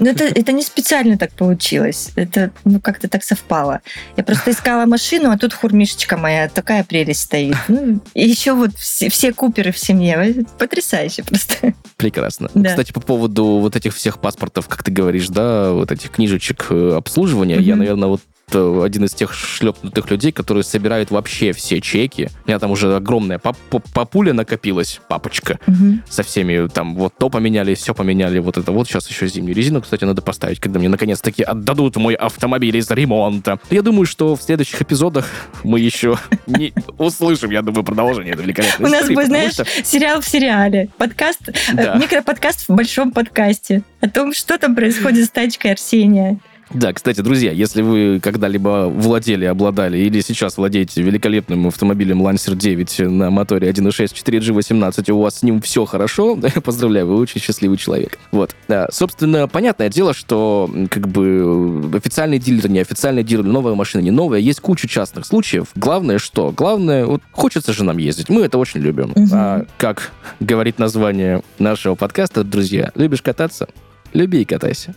Но 0.00 0.10
это, 0.10 0.24
это 0.24 0.52
не 0.52 0.62
специально 0.62 1.18
так 1.18 1.32
получилось. 1.32 2.10
Это 2.16 2.50
ну, 2.64 2.80
как-то 2.80 3.08
так 3.08 3.24
совпало. 3.24 3.80
Я 4.16 4.24
просто 4.24 4.50
искала 4.50 4.86
машину, 4.86 5.30
а 5.30 5.38
тут 5.38 5.52
хурмишечка 5.52 6.16
моя, 6.16 6.48
такая 6.48 6.84
прелесть 6.84 7.20
стоит. 7.22 7.56
Ну, 7.68 8.00
и 8.14 8.28
еще 8.28 8.52
вот 8.52 8.74
все, 8.76 9.08
все 9.08 9.32
куперы 9.32 9.72
в 9.72 9.78
семье. 9.78 10.44
Потрясающе 10.58 11.22
просто. 11.22 11.74
Прекрасно. 11.96 12.50
Да. 12.54 12.70
Кстати, 12.70 12.92
по 12.92 13.00
поводу 13.00 13.44
вот 13.58 13.76
этих 13.76 13.94
всех 13.94 14.18
паспортов, 14.18 14.68
как 14.68 14.82
ты 14.82 14.90
говоришь, 14.90 15.28
да, 15.28 15.72
вот 15.72 15.92
этих 15.92 16.10
книжечек 16.10 16.66
э, 16.70 16.94
обслуживания, 16.96 17.56
я, 17.56 17.72
Мгм. 17.74 17.78
наверное, 17.80 18.08
вот 18.08 18.20
один 18.56 19.04
из 19.04 19.12
тех 19.12 19.32
шлепнутых 19.34 20.08
людей, 20.10 20.30
которые 20.30 20.62
собирают 20.62 21.10
вообще 21.10 21.52
все 21.52 21.80
чеки. 21.80 22.28
У 22.44 22.48
меня 22.48 22.58
там 22.60 22.70
уже 22.70 22.94
огромная 22.94 23.38
пап- 23.38 23.56
пап- 23.70 23.90
папуля 23.92 24.32
накопилась, 24.32 25.00
папочка, 25.08 25.58
Мгм. 25.66 26.02
со 26.08 26.22
всеми 26.22 26.68
там 26.68 26.94
вот 26.94 27.12
то 27.18 27.28
поменяли, 27.28 27.74
все 27.74 27.92
поменяли, 27.92 28.38
вот 28.38 28.56
это 28.56 28.70
вот. 28.70 28.86
Сейчас 28.86 29.08
еще 29.10 29.26
зимнюю 29.26 29.54
резину, 29.56 29.82
кстати, 29.82 30.04
надо 30.04 30.22
поставить, 30.22 30.60
когда 30.60 30.78
мне 30.78 30.88
наконец-таки 30.88 31.42
отдадут 31.42 31.96
мой 31.96 32.14
автомобиль 32.14 32.76
из 32.76 32.88
ремонта. 32.90 33.58
Я 33.70 33.82
думаю, 33.82 34.06
что 34.06 34.36
в 34.36 34.42
следующих 34.42 34.80
эпизодах 34.80 35.26
мы 35.64 35.80
еще 35.80 36.16
не 36.46 36.72
услышим, 36.98 37.50
я 37.50 37.62
думаю, 37.62 37.82
продолжение 37.82 38.34
этой 38.34 38.44
великолепной 38.44 38.88
У 38.88 38.92
нас 38.92 39.08
будет, 39.08 39.26
знаешь, 39.26 39.54
сериал 39.84 40.20
в 40.20 40.28
сериале. 40.28 40.88
Подкаст, 40.98 41.40
э, 41.76 41.98
микроподкаст 41.98 42.68
в 42.68 42.74
большом 42.74 43.10
подкасте. 43.10 43.82
О 44.00 44.08
том, 44.08 44.32
что 44.32 44.56
там 44.58 44.76
происходит 44.76 45.26
с 45.26 45.30
тачкой 45.30 45.72
Арсения. 45.72 46.38
Да, 46.74 46.92
кстати, 46.92 47.20
друзья, 47.20 47.52
если 47.52 47.80
вы 47.80 48.18
когда-либо 48.20 48.88
владели, 48.88 49.44
обладали 49.44 49.98
или 49.98 50.20
сейчас 50.20 50.56
владеете 50.56 51.00
великолепным 51.00 51.68
автомобилем 51.68 52.22
Lancer 52.22 52.56
9 52.56 52.98
на 53.10 53.30
моторе 53.30 53.70
1.6 53.70 54.12
4G18, 54.12 55.04
и 55.06 55.12
у 55.12 55.20
вас 55.20 55.38
с 55.38 55.42
ним 55.42 55.60
все 55.60 55.84
хорошо, 55.84 56.36
поздравляю, 56.64 57.06
вы 57.06 57.18
очень 57.18 57.40
счастливый 57.40 57.78
человек. 57.78 58.18
Вот. 58.32 58.54
Да, 58.66 58.88
собственно, 58.90 59.46
понятное 59.46 59.88
дело, 59.88 60.12
что 60.12 60.68
как 60.90 61.06
бы 61.06 61.88
официальный 61.94 62.38
дилер, 62.38 62.68
не 62.68 62.80
официальный 62.80 63.22
дилер, 63.22 63.44
новая 63.44 63.74
машина, 63.74 64.02
не 64.02 64.10
новая, 64.10 64.40
есть 64.40 64.60
куча 64.60 64.88
частных 64.88 65.24
случаев. 65.24 65.68
Главное 65.76 66.18
что? 66.18 66.50
Главное, 66.50 67.06
вот 67.06 67.22
хочется 67.30 67.72
же 67.72 67.84
нам 67.84 67.98
ездить, 67.98 68.28
мы 68.28 68.42
это 68.42 68.58
очень 68.58 68.80
любим. 68.80 69.12
Мгм. 69.14 69.28
А 69.32 69.66
как 69.78 70.10
говорит 70.40 70.80
название 70.80 71.42
нашего 71.60 71.94
подкаста, 71.94 72.42
друзья, 72.42 72.90
любишь 72.96 73.22
кататься? 73.22 73.68
Люби 74.12 74.42
и 74.42 74.44
катайся. 74.44 74.94